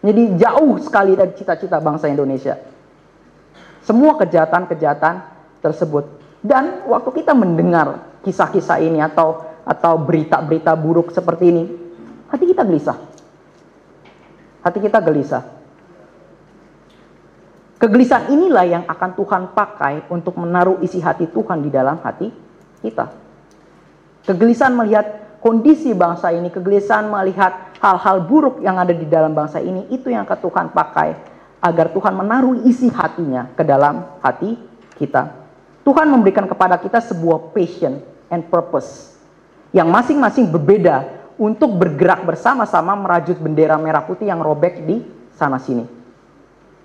Menjadi 0.00 0.40
jauh 0.40 0.80
sekali 0.80 1.12
dari 1.20 1.36
cita-cita 1.36 1.84
bangsa 1.84 2.08
Indonesia. 2.08 2.56
Semua 3.84 4.16
kejahatan-kejahatan 4.16 5.20
tersebut. 5.60 6.23
Dan 6.44 6.84
waktu 6.84 7.24
kita 7.24 7.32
mendengar 7.32 8.20
kisah-kisah 8.20 8.76
ini 8.84 9.00
atau 9.00 9.48
atau 9.64 9.96
berita-berita 9.96 10.76
buruk 10.76 11.08
seperti 11.08 11.44
ini, 11.48 11.64
hati 12.28 12.44
kita 12.52 12.68
gelisah. 12.68 13.00
Hati 14.60 14.78
kita 14.84 15.00
gelisah. 15.00 15.40
Kegelisahan 17.80 18.32
inilah 18.32 18.64
yang 18.64 18.84
akan 18.84 19.10
Tuhan 19.16 19.42
pakai 19.56 20.08
untuk 20.12 20.36
menaruh 20.36 20.80
isi 20.84 21.00
hati 21.00 21.28
Tuhan 21.28 21.64
di 21.64 21.72
dalam 21.72 22.00
hati 22.00 22.28
kita. 22.80 23.12
Kegelisahan 24.24 24.72
melihat 24.72 25.40
kondisi 25.44 25.92
bangsa 25.92 26.32
ini, 26.32 26.48
kegelisahan 26.48 27.08
melihat 27.08 27.76
hal-hal 27.80 28.24
buruk 28.24 28.64
yang 28.64 28.80
ada 28.80 28.92
di 28.92 29.04
dalam 29.04 29.36
bangsa 29.36 29.60
ini, 29.60 29.84
itu 29.92 30.08
yang 30.08 30.24
akan 30.24 30.38
Tuhan 30.40 30.66
pakai 30.72 31.10
agar 31.60 31.92
Tuhan 31.92 32.16
menaruh 32.16 32.64
isi 32.64 32.88
hatinya 32.88 33.52
ke 33.52 33.64
dalam 33.64 34.20
hati 34.24 34.56
kita. 34.96 35.43
Tuhan 35.84 36.08
memberikan 36.08 36.48
kepada 36.48 36.80
kita 36.80 37.04
sebuah 37.04 37.52
passion 37.52 38.00
and 38.32 38.42
purpose 38.48 39.14
yang 39.76 39.92
masing-masing 39.92 40.48
berbeda 40.48 41.04
untuk 41.36 41.76
bergerak 41.76 42.24
bersama-sama 42.24 42.96
merajut 42.96 43.36
bendera 43.36 43.76
merah 43.76 44.00
putih 44.06 44.30
yang 44.30 44.40
robek 44.40 44.80
di 44.86 45.04
sana 45.36 45.60
sini. 45.60 45.84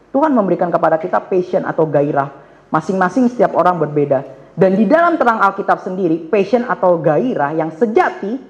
Tuhan 0.10 0.34
memberikan 0.34 0.74
kepada 0.74 0.98
kita 0.98 1.22
passion 1.22 1.64
atau 1.64 1.86
gairah. 1.86 2.34
Masing-masing 2.74 3.30
setiap 3.30 3.58
orang 3.58 3.78
berbeda. 3.78 4.26
Dan 4.58 4.76
di 4.76 4.86
dalam 4.90 5.16
terang 5.16 5.40
Alkitab 5.42 5.80
sendiri, 5.80 6.28
passion 6.28 6.66
atau 6.66 6.98
gairah 7.00 7.56
yang 7.56 7.72
sejati 7.74 8.42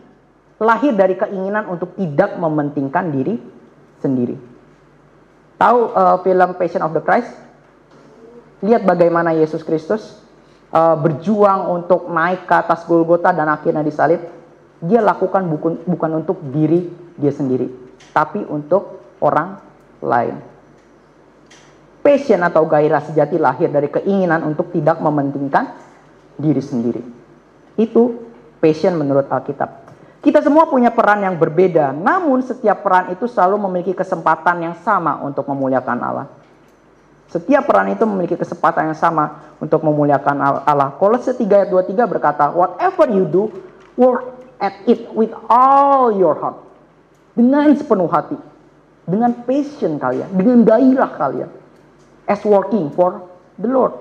lahir 0.59 0.95
dari 0.95 1.15
keinginan 1.15 1.67
untuk 1.67 1.95
tidak 1.95 2.35
mementingkan 2.35 3.11
diri 3.11 3.39
sendiri. 3.99 4.35
Tahu 5.59 5.79
uh, 5.91 6.17
film 6.23 6.49
Passion 6.55 6.83
of 6.83 6.95
the 6.95 7.03
Christ? 7.03 7.31
Lihat 8.63 8.83
bagaimana 8.87 9.35
Yesus 9.35 9.63
Kristus 9.63 10.19
uh, 10.73 10.95
berjuang 10.97 11.69
untuk 11.69 12.09
naik 12.09 12.45
ke 12.45 12.53
atas 12.55 12.85
Golgota 12.85 13.33
dan 13.33 13.49
akhirnya 13.49 13.85
disalib. 13.85 14.21
Dia 14.79 15.03
lakukan 15.03 15.43
bukan, 15.51 15.83
bukan 15.83 16.11
untuk 16.23 16.39
diri 16.55 16.87
dia 17.19 17.35
sendiri, 17.35 17.67
tapi 18.15 18.47
untuk 18.47 19.03
orang 19.19 19.59
lain. 19.99 20.39
Passion 21.99 22.39
atau 22.47 22.63
gairah 22.63 23.03
sejati 23.03 23.35
lahir 23.35 23.67
dari 23.67 23.91
keinginan 23.91 24.47
untuk 24.47 24.71
tidak 24.71 25.03
mementingkan 25.03 25.75
diri 26.39 26.63
sendiri. 26.63 27.03
Itu 27.75 28.31
passion 28.63 28.95
menurut 28.95 29.27
Alkitab. 29.27 29.91
Kita 30.23 30.39
semua 30.39 30.67
punya 30.67 30.91
peran 30.91 31.27
yang 31.27 31.35
berbeda, 31.35 31.91
namun 31.91 32.39
setiap 32.43 32.83
peran 32.83 33.11
itu 33.11 33.27
selalu 33.27 33.59
memiliki 33.67 33.91
kesempatan 33.95 34.63
yang 34.63 34.75
sama 34.79 35.19
untuk 35.23 35.47
memuliakan 35.47 35.99
Allah. 35.99 36.27
Setiap 37.29 37.69
peran 37.69 37.93
itu 37.93 38.01
memiliki 38.09 38.33
kesempatan 38.33 38.89
yang 38.89 38.97
sama 38.97 39.53
untuk 39.61 39.85
memuliakan 39.85 40.65
Allah. 40.65 40.97
Kolose 40.97 41.37
3 41.37 41.45
ayat 41.45 41.69
23 41.69 41.93
berkata, 42.09 42.49
Whatever 42.49 43.05
you 43.13 43.29
do, 43.29 43.53
work 43.93 44.25
at 44.57 44.73
it 44.89 45.05
with 45.13 45.29
all 45.45 46.09
your 46.09 46.33
heart. 46.33 46.57
Dengan 47.37 47.69
sepenuh 47.77 48.09
hati. 48.09 48.33
Dengan 49.05 49.45
passion 49.45 50.01
kalian, 50.01 50.29
dengan 50.33 50.65
gairah 50.65 51.11
kalian. 51.17 51.49
As 52.25 52.41
working 52.41 52.89
for 52.97 53.29
the 53.61 53.69
Lord. 53.69 53.93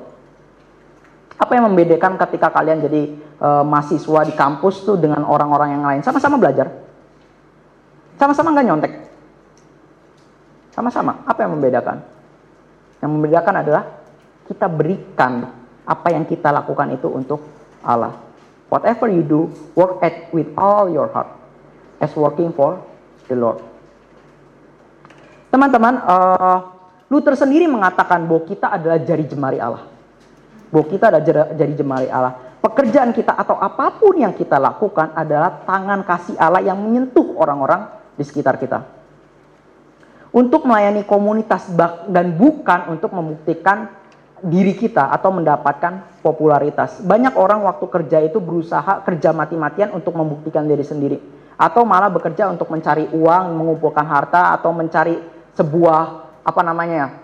Apa 1.36 1.56
yang 1.56 1.68
membedakan 1.68 2.16
ketika 2.16 2.48
kalian 2.48 2.80
jadi 2.80 3.12
uh, 3.40 3.64
mahasiswa 3.64 4.20
di 4.24 4.34
kampus 4.34 4.88
tuh 4.88 4.96
dengan 4.96 5.28
orang-orang 5.28 5.76
yang 5.76 5.84
lain? 5.84 6.00
Sama-sama 6.00 6.40
belajar. 6.40 6.72
Sama-sama 8.16 8.56
nggak 8.56 8.66
nyontek. 8.66 8.92
Sama-sama. 10.72 11.22
Apa 11.28 11.44
yang 11.44 11.56
membedakan? 11.56 12.17
Yang 12.98 13.10
membedakan 13.14 13.54
adalah 13.62 13.82
kita 14.48 14.66
berikan 14.66 15.32
apa 15.88 16.08
yang 16.12 16.24
kita 16.26 16.50
lakukan 16.50 16.94
itu 16.94 17.08
untuk 17.08 17.40
Allah. 17.84 18.16
Whatever 18.68 19.08
you 19.08 19.24
do, 19.24 19.48
work 19.72 20.04
at 20.04 20.28
with 20.34 20.52
all 20.58 20.92
your 20.92 21.08
heart 21.08 21.32
as 22.02 22.12
working 22.12 22.52
for 22.52 22.82
the 23.30 23.36
Lord. 23.36 23.64
Teman-teman, 25.48 26.04
uh, 26.04 26.58
Luther 27.08 27.32
sendiri 27.32 27.64
mengatakan 27.64 28.28
bahwa 28.28 28.44
kita 28.44 28.68
adalah 28.68 29.00
jari 29.00 29.24
jemari 29.24 29.56
Allah 29.56 29.98
bahwa 30.68 30.86
kita 30.88 31.04
ada 31.08 31.20
jadi 31.56 31.72
jemari 31.74 32.08
Allah. 32.12 32.36
Pekerjaan 32.58 33.14
kita 33.14 33.38
atau 33.38 33.54
apa 33.56 33.94
pun 33.96 34.18
yang 34.18 34.34
kita 34.34 34.58
lakukan 34.58 35.14
adalah 35.14 35.62
tangan 35.62 36.02
kasih 36.02 36.34
Allah 36.36 36.62
yang 36.62 36.76
menyentuh 36.76 37.38
orang-orang 37.38 37.86
di 38.18 38.24
sekitar 38.26 38.58
kita. 38.58 38.97
Untuk 40.28 40.68
melayani 40.68 41.08
komunitas 41.08 41.72
dan 42.08 42.36
bukan 42.36 42.92
untuk 42.92 43.16
membuktikan 43.16 43.88
diri 44.44 44.76
kita 44.76 45.10
atau 45.10 45.34
mendapatkan 45.34 46.22
popularitas. 46.22 47.02
Banyak 47.02 47.34
orang 47.34 47.64
waktu 47.64 47.86
kerja 47.88 48.18
itu 48.22 48.38
berusaha 48.38 49.02
kerja 49.02 49.34
mati-matian 49.34 49.90
untuk 49.96 50.14
membuktikan 50.14 50.68
diri 50.68 50.84
sendiri. 50.84 51.18
Atau 51.58 51.82
malah 51.82 52.06
bekerja 52.06 52.46
untuk 52.46 52.70
mencari 52.70 53.10
uang, 53.10 53.44
mengumpulkan 53.56 54.06
harta, 54.06 54.54
atau 54.54 54.70
mencari 54.70 55.18
sebuah, 55.58 56.02
apa 56.46 56.62
namanya, 56.62 57.18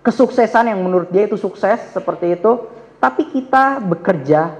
kesuksesan 0.00 0.72
yang 0.72 0.80
menurut 0.80 1.12
dia 1.12 1.28
itu 1.28 1.36
sukses, 1.36 1.80
seperti 1.92 2.38
itu 2.38 2.74
tapi 3.04 3.28
kita 3.28 3.84
bekerja 3.84 4.56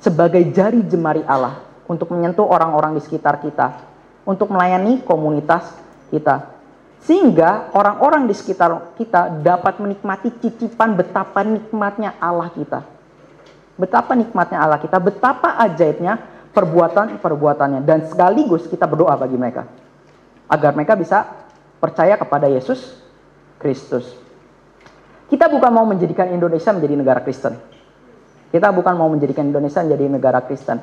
sebagai 0.00 0.40
jari 0.48 0.80
jemari 0.88 1.20
Allah 1.28 1.60
untuk 1.84 2.08
menyentuh 2.08 2.48
orang-orang 2.48 2.96
di 2.96 3.04
sekitar 3.04 3.36
kita, 3.44 3.84
untuk 4.24 4.48
melayani 4.48 5.04
komunitas 5.04 5.76
kita. 6.08 6.61
Sehingga 7.02 7.74
orang-orang 7.74 8.30
di 8.30 8.34
sekitar 8.34 8.94
kita 8.94 9.42
dapat 9.42 9.82
menikmati 9.82 10.30
cicipan 10.38 10.94
betapa 10.94 11.42
nikmatnya 11.42 12.14
Allah 12.22 12.46
kita. 12.54 12.86
Betapa 13.74 14.14
nikmatnya 14.14 14.62
Allah 14.62 14.78
kita, 14.78 15.02
betapa 15.02 15.58
ajaibnya 15.58 16.22
perbuatan-perbuatannya. 16.54 17.82
Dan 17.82 18.06
sekaligus 18.06 18.70
kita 18.70 18.86
berdoa 18.86 19.18
bagi 19.18 19.34
mereka. 19.34 19.66
Agar 20.46 20.78
mereka 20.78 20.94
bisa 20.94 21.26
percaya 21.82 22.14
kepada 22.14 22.46
Yesus 22.46 23.02
Kristus. 23.58 24.06
Kita 25.26 25.50
bukan 25.50 25.72
mau 25.74 25.88
menjadikan 25.88 26.30
Indonesia 26.30 26.70
menjadi 26.70 26.94
negara 26.94 27.20
Kristen. 27.24 27.58
Kita 28.52 28.68
bukan 28.68 28.94
mau 28.94 29.08
menjadikan 29.08 29.48
Indonesia 29.48 29.80
menjadi 29.82 30.06
negara 30.06 30.38
Kristen. 30.44 30.78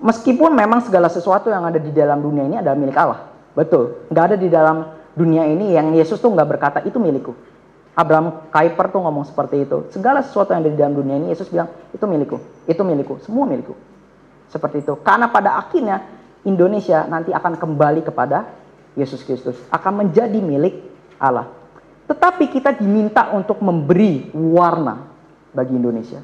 Meskipun 0.00 0.54
memang 0.54 0.80
segala 0.86 1.10
sesuatu 1.10 1.50
yang 1.50 1.66
ada 1.66 1.82
di 1.82 1.90
dalam 1.90 2.22
dunia 2.22 2.46
ini 2.46 2.56
adalah 2.62 2.78
milik 2.78 2.96
Allah. 2.96 3.20
Betul. 3.52 4.08
Nggak 4.08 4.24
ada 4.30 4.36
di 4.38 4.48
dalam 4.48 4.76
dunia 5.14 5.46
ini 5.46 5.74
yang 5.74 5.94
Yesus 5.94 6.18
tuh 6.18 6.30
nggak 6.34 6.48
berkata 6.48 6.78
itu 6.82 6.98
milikku. 6.98 7.32
Abraham 7.94 8.50
Kuyper 8.50 8.90
tuh 8.90 9.00
ngomong 9.06 9.22
seperti 9.22 9.62
itu. 9.62 9.86
Segala 9.94 10.18
sesuatu 10.26 10.50
yang 10.50 10.66
ada 10.66 10.70
di 10.70 10.78
dalam 10.78 10.98
dunia 10.98 11.14
ini 11.14 11.30
Yesus 11.30 11.46
bilang 11.46 11.70
itu 11.94 12.02
milikku, 12.02 12.42
itu 12.66 12.82
milikku, 12.82 13.22
semua 13.22 13.46
milikku. 13.46 13.78
Seperti 14.50 14.82
itu. 14.82 14.98
Karena 15.02 15.30
pada 15.30 15.54
akhirnya 15.58 16.02
Indonesia 16.42 17.06
nanti 17.06 17.30
akan 17.30 17.54
kembali 17.54 18.02
kepada 18.02 18.50
Yesus 18.98 19.22
Kristus, 19.22 19.58
akan 19.70 20.06
menjadi 20.06 20.38
milik 20.42 20.82
Allah. 21.22 21.50
Tetapi 22.10 22.50
kita 22.50 22.74
diminta 22.74 23.30
untuk 23.32 23.62
memberi 23.62 24.28
warna 24.34 25.06
bagi 25.54 25.78
Indonesia. 25.78 26.20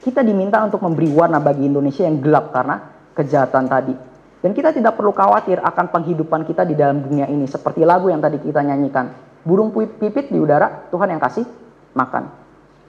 Kita 0.00 0.24
diminta 0.24 0.60
untuk 0.64 0.80
memberi 0.80 1.08
warna 1.12 1.40
bagi 1.40 1.64
Indonesia 1.68 2.04
yang 2.04 2.20
gelap 2.20 2.52
karena 2.52 2.76
kejahatan 3.16 3.64
tadi. 3.68 3.94
Dan 4.40 4.56
kita 4.56 4.72
tidak 4.72 4.96
perlu 4.96 5.12
khawatir 5.12 5.60
akan 5.60 5.92
penghidupan 5.92 6.48
kita 6.48 6.64
di 6.64 6.72
dalam 6.72 7.04
dunia 7.04 7.28
ini. 7.28 7.44
Seperti 7.44 7.84
lagu 7.84 8.08
yang 8.08 8.24
tadi 8.24 8.40
kita 8.40 8.64
nyanyikan. 8.64 9.12
Burung 9.44 9.72
pipit 9.72 10.32
di 10.32 10.40
udara, 10.40 10.88
Tuhan 10.88 11.12
yang 11.12 11.20
kasih 11.20 11.44
makan. 11.92 12.32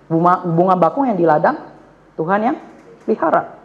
Bunga, 0.08 0.44
bunga 0.48 0.76
bakung 0.80 1.08
yang 1.08 1.20
di 1.20 1.28
ladang, 1.28 1.60
Tuhan 2.16 2.40
yang 2.40 2.56
pelihara. 3.04 3.60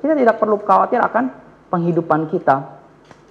Kita 0.00 0.16
tidak 0.16 0.36
perlu 0.40 0.56
khawatir 0.60 1.00
akan 1.00 1.24
penghidupan 1.68 2.32
kita. 2.32 2.80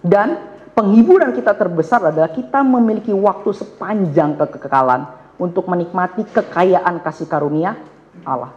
Dan 0.06 0.38
penghiburan 0.78 1.34
kita 1.34 1.58
terbesar 1.58 2.14
adalah 2.14 2.30
kita 2.30 2.62
memiliki 2.62 3.10
waktu 3.10 3.50
sepanjang 3.58 4.38
kekekalan 4.38 5.10
untuk 5.42 5.66
menikmati 5.66 6.26
kekayaan 6.30 7.02
kasih 7.02 7.26
karunia 7.26 7.78
Allah. 8.22 8.54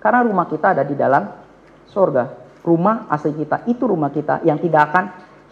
Karena 0.00 0.24
rumah 0.24 0.48
kita 0.48 0.72
ada 0.72 0.84
di 0.84 0.96
dalam 0.96 1.28
surga. 1.90 2.47
Rumah 2.68 3.08
asli 3.08 3.32
kita 3.32 3.64
itu 3.64 3.88
rumah 3.88 4.12
kita 4.12 4.44
yang 4.44 4.60
tidak 4.60 4.92
akan 4.92 5.04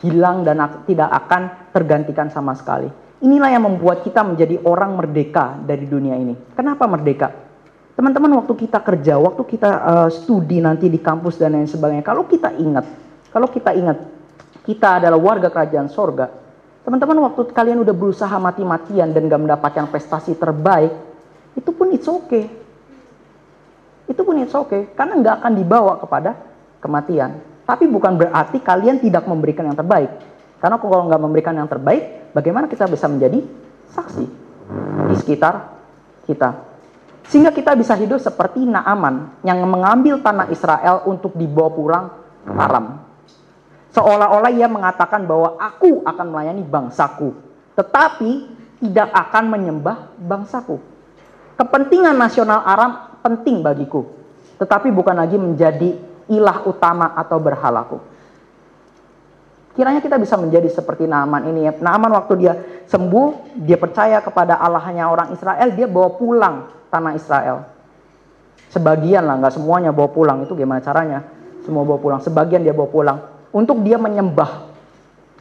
hilang 0.04 0.44
dan 0.44 0.60
tidak 0.84 1.08
akan 1.08 1.72
tergantikan 1.72 2.28
sama 2.28 2.52
sekali. 2.52 2.92
Inilah 3.24 3.48
yang 3.48 3.64
membuat 3.64 4.04
kita 4.04 4.20
menjadi 4.20 4.60
orang 4.68 4.92
merdeka 5.00 5.56
dari 5.64 5.88
dunia 5.88 6.20
ini. 6.20 6.36
Kenapa 6.52 6.84
merdeka? 6.84 7.32
Teman-teman 7.96 8.44
waktu 8.44 8.52
kita 8.52 8.84
kerja, 8.84 9.16
waktu 9.16 9.40
kita 9.48 9.70
uh, 9.72 10.08
studi 10.12 10.60
nanti 10.60 10.92
di 10.92 11.00
kampus 11.00 11.40
dan 11.40 11.56
lain 11.56 11.64
sebagainya, 11.64 12.04
kalau 12.04 12.28
kita 12.28 12.52
ingat, 12.60 12.84
kalau 13.32 13.48
kita 13.48 13.72
ingat 13.72 13.96
kita 14.68 15.00
adalah 15.00 15.16
warga 15.16 15.48
kerajaan 15.48 15.88
sorga, 15.88 16.28
teman-teman 16.84 17.24
waktu 17.24 17.48
kalian 17.56 17.80
udah 17.80 17.96
berusaha 17.96 18.36
mati-matian 18.36 19.16
dan 19.16 19.32
gak 19.32 19.40
mendapatkan 19.40 19.88
prestasi 19.88 20.36
terbaik, 20.36 20.92
itu 21.56 21.70
pun 21.72 21.88
it's 21.96 22.04
okay 22.04 22.66
itu 24.06 24.20
pun 24.22 24.38
it's 24.38 24.54
okay 24.54 24.86
karena 24.94 25.18
nggak 25.18 25.34
akan 25.42 25.52
dibawa 25.58 25.98
kepada 25.98 26.30
kematian. 26.86 27.42
Tapi 27.66 27.90
bukan 27.90 28.14
berarti 28.14 28.62
kalian 28.62 29.02
tidak 29.02 29.26
memberikan 29.26 29.66
yang 29.66 29.74
terbaik. 29.74 30.08
Karena 30.62 30.78
kalau 30.78 31.10
nggak 31.10 31.20
memberikan 31.20 31.54
yang 31.58 31.66
terbaik, 31.66 32.30
bagaimana 32.30 32.70
kita 32.70 32.86
bisa 32.86 33.10
menjadi 33.10 33.42
saksi 33.90 34.24
di 35.10 35.14
sekitar 35.18 35.54
kita? 36.30 36.62
Sehingga 37.26 37.50
kita 37.50 37.74
bisa 37.74 37.98
hidup 37.98 38.22
seperti 38.22 38.62
Naaman 38.62 39.42
yang 39.42 39.58
mengambil 39.66 40.22
tanah 40.22 40.46
Israel 40.46 41.02
untuk 41.10 41.34
dibawa 41.34 41.70
pulang 41.74 42.04
Aram. 42.54 43.02
Seolah-olah 43.90 44.52
ia 44.54 44.70
mengatakan 44.70 45.26
bahwa 45.26 45.58
aku 45.58 46.06
akan 46.06 46.26
melayani 46.30 46.62
bangsaku, 46.62 47.34
tetapi 47.74 48.46
tidak 48.78 49.08
akan 49.10 49.44
menyembah 49.50 50.14
bangsaku. 50.20 50.78
Kepentingan 51.58 52.14
nasional 52.14 52.62
Aram 52.62 53.18
penting 53.24 53.64
bagiku, 53.64 54.06
tetapi 54.62 54.94
bukan 54.94 55.16
lagi 55.18 55.34
menjadi 55.34 55.98
ilah 56.30 56.66
utama 56.66 57.14
atau 57.14 57.38
berhalaku. 57.38 57.98
Kiranya 59.76 60.00
kita 60.00 60.16
bisa 60.16 60.40
menjadi 60.40 60.72
seperti 60.72 61.04
Naaman 61.04 61.52
ini 61.52 61.68
ya. 61.68 61.72
Naaman 61.76 62.08
waktu 62.16 62.34
dia 62.40 62.52
sembuh, 62.88 63.60
dia 63.60 63.76
percaya 63.76 64.24
kepada 64.24 64.56
Allahnya 64.56 65.04
orang 65.04 65.36
Israel, 65.36 65.68
dia 65.76 65.84
bawa 65.84 66.16
pulang 66.16 66.56
tanah 66.88 67.12
Israel. 67.12 67.68
Sebagian 68.72 69.28
lah, 69.28 69.36
nggak 69.36 69.52
semuanya 69.52 69.92
bawa 69.92 70.08
pulang. 70.08 70.48
Itu 70.48 70.56
gimana 70.56 70.80
caranya? 70.80 71.28
Semua 71.60 71.84
bawa 71.84 72.00
pulang. 72.00 72.20
Sebagian 72.24 72.64
dia 72.64 72.72
bawa 72.72 72.88
pulang. 72.88 73.18
Untuk 73.52 73.84
dia 73.84 74.00
menyembah 74.00 74.64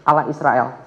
Allah 0.04 0.28
Israel. 0.28 0.84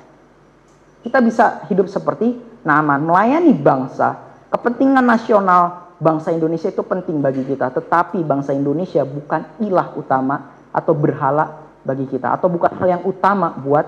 Kita 1.01 1.25
bisa 1.25 1.65
hidup 1.73 1.89
seperti 1.89 2.37
Naaman, 2.69 3.09
melayani 3.09 3.57
bangsa. 3.57 4.29
Kepentingan 4.53 5.09
nasional 5.09 5.88
bangsa 5.99 6.31
Indonesia 6.31 6.71
itu 6.71 6.83
penting 6.87 7.19
bagi 7.19 7.45
kita. 7.45 7.75
Tetapi 7.75 8.23
bangsa 8.23 8.55
Indonesia 8.55 9.03
bukan 9.03 9.61
ilah 9.63 9.95
utama 9.99 10.57
atau 10.71 10.95
berhala 10.95 11.69
bagi 11.83 12.07
kita 12.07 12.35
atau 12.35 12.47
bukan 12.51 12.71
hal 12.79 12.87
yang 12.99 13.03
utama 13.07 13.55
buat 13.55 13.87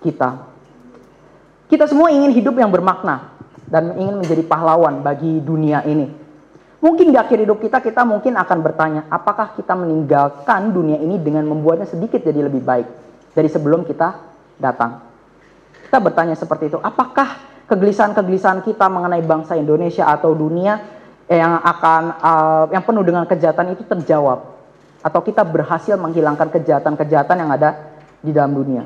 kita. 0.00 0.52
Kita 1.68 1.84
semua 1.88 2.12
ingin 2.12 2.32
hidup 2.32 2.56
yang 2.60 2.68
bermakna 2.68 3.32
dan 3.68 3.96
ingin 3.96 4.20
menjadi 4.20 4.44
pahlawan 4.44 5.00
bagi 5.00 5.40
dunia 5.40 5.80
ini. 5.88 6.24
Mungkin 6.84 7.08
di 7.08 7.16
akhir 7.16 7.40
hidup 7.40 7.64
kita 7.64 7.80
kita 7.80 8.04
mungkin 8.04 8.36
akan 8.36 8.58
bertanya, 8.60 9.08
apakah 9.08 9.56
kita 9.56 9.72
meninggalkan 9.72 10.68
dunia 10.68 11.00
ini 11.00 11.16
dengan 11.16 11.48
membuatnya 11.48 11.88
sedikit 11.88 12.20
jadi 12.20 12.44
lebih 12.44 12.60
baik 12.60 12.84
dari 13.32 13.48
sebelum 13.48 13.88
kita 13.88 14.20
datang. 14.60 15.00
Kita 15.88 15.96
bertanya 15.96 16.36
seperti 16.36 16.68
itu, 16.68 16.76
apakah 16.76 17.40
kegelisahan-kegelisahan 17.72 18.60
kita 18.60 18.84
mengenai 18.92 19.24
bangsa 19.24 19.56
Indonesia 19.56 20.04
atau 20.12 20.36
dunia 20.36 20.76
yang 21.28 21.56
akan 21.64 22.02
uh, 22.20 22.64
yang 22.68 22.84
penuh 22.84 23.00
dengan 23.00 23.24
kejahatan 23.24 23.72
itu 23.72 23.82
terjawab 23.88 24.44
atau 25.04 25.20
kita 25.20 25.44
berhasil 25.44 25.96
menghilangkan 25.96 26.52
kejahatan-kejahatan 26.52 27.36
yang 27.44 27.50
ada 27.52 27.96
di 28.20 28.32
dalam 28.32 28.52
dunia. 28.56 28.84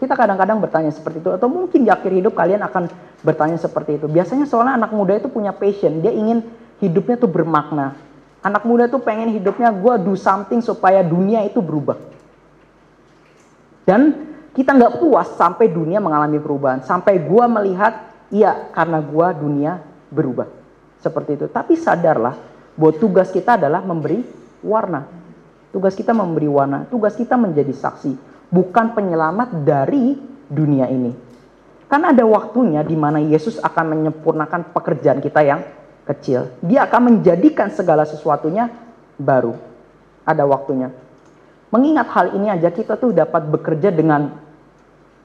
Kita 0.00 0.12
kadang-kadang 0.12 0.60
bertanya 0.60 0.92
seperti 0.92 1.24
itu 1.24 1.30
atau 1.32 1.48
mungkin 1.48 1.84
di 1.84 1.90
akhir 1.92 2.12
hidup 2.12 2.36
kalian 2.36 2.60
akan 2.64 2.88
bertanya 3.24 3.56
seperti 3.56 3.96
itu. 3.96 4.06
Biasanya 4.08 4.44
soalnya 4.44 4.76
anak 4.76 4.92
muda 4.92 5.16
itu 5.16 5.32
punya 5.32 5.56
passion, 5.56 6.04
dia 6.04 6.12
ingin 6.12 6.44
hidupnya 6.80 7.16
tuh 7.16 7.30
bermakna. 7.32 7.96
Anak 8.44 8.68
muda 8.68 8.92
tuh 8.92 9.00
pengen 9.00 9.32
hidupnya 9.32 9.72
gue 9.72 9.94
do 10.04 10.12
something 10.12 10.60
supaya 10.60 11.00
dunia 11.00 11.48
itu 11.48 11.64
berubah. 11.64 11.96
Dan 13.88 14.32
kita 14.52 14.76
nggak 14.76 15.00
puas 15.00 15.32
sampai 15.36 15.72
dunia 15.72 16.00
mengalami 16.00 16.36
perubahan, 16.36 16.84
sampai 16.84 17.24
gue 17.24 17.44
melihat 17.48 18.04
iya 18.28 18.68
karena 18.76 19.00
gue 19.00 19.26
dunia 19.40 19.80
berubah 20.12 20.63
seperti 21.04 21.36
itu. 21.36 21.46
Tapi 21.52 21.76
sadarlah 21.76 22.32
bahwa 22.74 22.92
tugas 22.96 23.28
kita 23.28 23.60
adalah 23.60 23.84
memberi 23.84 24.24
warna. 24.64 25.04
Tugas 25.68 25.92
kita 25.92 26.14
memberi 26.16 26.48
warna, 26.48 26.86
tugas 26.86 27.18
kita 27.18 27.34
menjadi 27.34 27.74
saksi, 27.74 28.14
bukan 28.48 28.94
penyelamat 28.94 29.66
dari 29.66 30.14
dunia 30.46 30.86
ini. 30.86 31.10
Karena 31.90 32.14
ada 32.14 32.24
waktunya 32.24 32.80
di 32.86 32.94
mana 32.94 33.18
Yesus 33.18 33.58
akan 33.58 33.92
menyempurnakan 33.92 34.70
pekerjaan 34.70 35.18
kita 35.18 35.42
yang 35.42 35.60
kecil. 36.06 36.54
Dia 36.62 36.86
akan 36.86 37.10
menjadikan 37.10 37.74
segala 37.74 38.06
sesuatunya 38.06 38.70
baru. 39.18 39.58
Ada 40.24 40.46
waktunya. 40.46 40.94
Mengingat 41.74 42.06
hal 42.14 42.26
ini 42.38 42.54
aja 42.54 42.70
kita 42.70 42.94
tuh 42.94 43.10
dapat 43.10 43.50
bekerja 43.50 43.90
dengan 43.90 44.30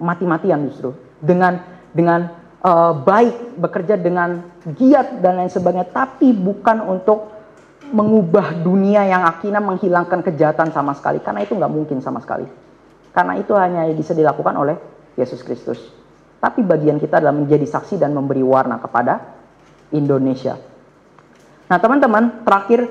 mati-matian 0.02 0.66
justru. 0.66 0.98
Dengan 1.22 1.62
dengan 1.94 2.39
uh, 2.64 2.94
baik, 2.96 3.60
bekerja 3.60 3.96
dengan 3.96 4.44
giat 4.64 5.20
dan 5.24 5.40
lain 5.40 5.52
sebagainya, 5.52 5.88
tapi 5.92 6.32
bukan 6.32 6.84
untuk 6.84 7.32
mengubah 7.90 8.62
dunia 8.62 9.06
yang 9.10 9.26
akhirnya 9.26 9.62
menghilangkan 9.64 10.22
kejahatan 10.22 10.70
sama 10.70 10.94
sekali. 10.94 11.20
Karena 11.24 11.42
itu 11.42 11.58
nggak 11.58 11.72
mungkin 11.74 11.98
sama 12.04 12.22
sekali. 12.22 12.46
Karena 13.10 13.34
itu 13.42 13.52
hanya 13.58 13.90
bisa 13.90 14.14
dilakukan 14.14 14.54
oleh 14.54 14.78
Yesus 15.18 15.42
Kristus. 15.42 15.82
Tapi 16.40 16.64
bagian 16.64 17.02
kita 17.02 17.20
adalah 17.20 17.36
menjadi 17.36 17.68
saksi 17.68 18.00
dan 18.00 18.16
memberi 18.16 18.46
warna 18.46 18.80
kepada 18.80 19.20
Indonesia. 19.92 20.56
Nah 21.68 21.78
teman-teman, 21.82 22.46
terakhir, 22.48 22.88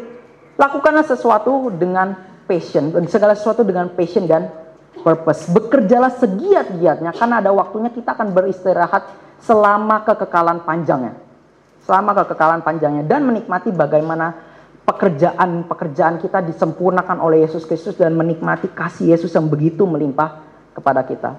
lakukanlah 0.59 1.07
sesuatu 1.07 1.73
dengan 1.73 2.13
passion. 2.45 2.93
Segala 3.09 3.39
sesuatu 3.39 3.65
dengan 3.65 3.89
passion 3.95 4.29
dan 4.29 4.53
purpose. 5.01 5.49
Bekerjalah 5.49 6.13
segiat-giatnya 6.19 7.15
karena 7.15 7.41
ada 7.41 7.55
waktunya 7.55 7.89
kita 7.89 8.13
akan 8.19 8.35
beristirahat 8.35 9.28
selama 9.43 10.03
kekekalan 10.07 10.63
panjangnya. 10.63 11.15
Selama 11.85 12.13
kekekalan 12.25 12.61
panjangnya. 12.63 13.05
Dan 13.07 13.27
menikmati 13.27 13.73
bagaimana 13.73 14.35
pekerjaan-pekerjaan 14.89 16.17
kita 16.25 16.41
disempurnakan 16.49 17.21
oleh 17.21 17.45
Yesus 17.45 17.69
Kristus 17.69 17.97
dan 18.01 18.17
menikmati 18.17 18.73
kasih 18.73 19.13
Yesus 19.13 19.33
yang 19.37 19.47
begitu 19.47 19.85
melimpah 19.85 20.41
kepada 20.73 21.05
kita. 21.05 21.37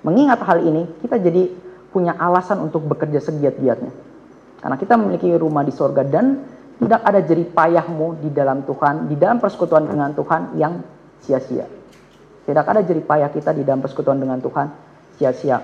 Mengingat 0.00 0.40
hal 0.48 0.64
ini, 0.64 0.88
kita 1.04 1.20
jadi 1.20 1.52
punya 1.92 2.16
alasan 2.16 2.64
untuk 2.64 2.88
bekerja 2.88 3.20
segiat-giatnya. 3.20 3.92
Karena 4.64 4.76
kita 4.80 4.96
memiliki 4.96 5.28
rumah 5.36 5.60
di 5.60 5.72
sorga 5.76 6.00
dan 6.04 6.40
tidak 6.80 7.00
ada 7.04 7.20
jerih 7.20 7.48
payahmu 7.52 8.24
di 8.24 8.32
dalam 8.32 8.64
Tuhan, 8.64 9.12
di 9.12 9.16
dalam 9.20 9.36
persekutuan 9.36 9.84
dengan 9.84 10.16
Tuhan 10.16 10.56
yang 10.56 10.80
sia-sia. 11.20 11.68
Tidak 12.48 12.64
ada 12.64 12.80
jerih 12.80 13.04
payah 13.04 13.28
kita 13.28 13.52
di 13.52 13.60
dalam 13.60 13.84
persekutuan 13.84 14.16
dengan 14.16 14.40
Tuhan 14.40 14.66
sia-sia. 15.20 15.60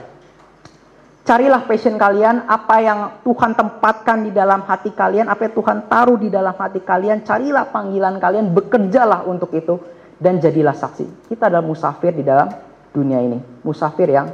Carilah 1.26 1.66
passion 1.66 1.98
kalian, 1.98 2.46
apa 2.46 2.76
yang 2.78 3.00
Tuhan 3.26 3.58
tempatkan 3.58 4.22
di 4.22 4.30
dalam 4.30 4.62
hati 4.62 4.94
kalian, 4.94 5.26
apa 5.26 5.50
yang 5.50 5.54
Tuhan 5.58 5.78
taruh 5.90 6.14
di 6.14 6.30
dalam 6.30 6.54
hati 6.54 6.78
kalian, 6.86 7.26
carilah 7.26 7.66
panggilan 7.66 8.22
kalian, 8.22 8.54
bekerjalah 8.54 9.26
untuk 9.26 9.50
itu, 9.58 9.74
dan 10.22 10.38
jadilah 10.38 10.70
saksi. 10.70 11.26
Kita 11.26 11.50
adalah 11.50 11.66
musafir 11.66 12.14
di 12.14 12.22
dalam 12.22 12.46
dunia 12.94 13.18
ini, 13.18 13.42
musafir 13.66 14.06
yang 14.06 14.30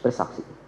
bersaksi. 0.00 0.59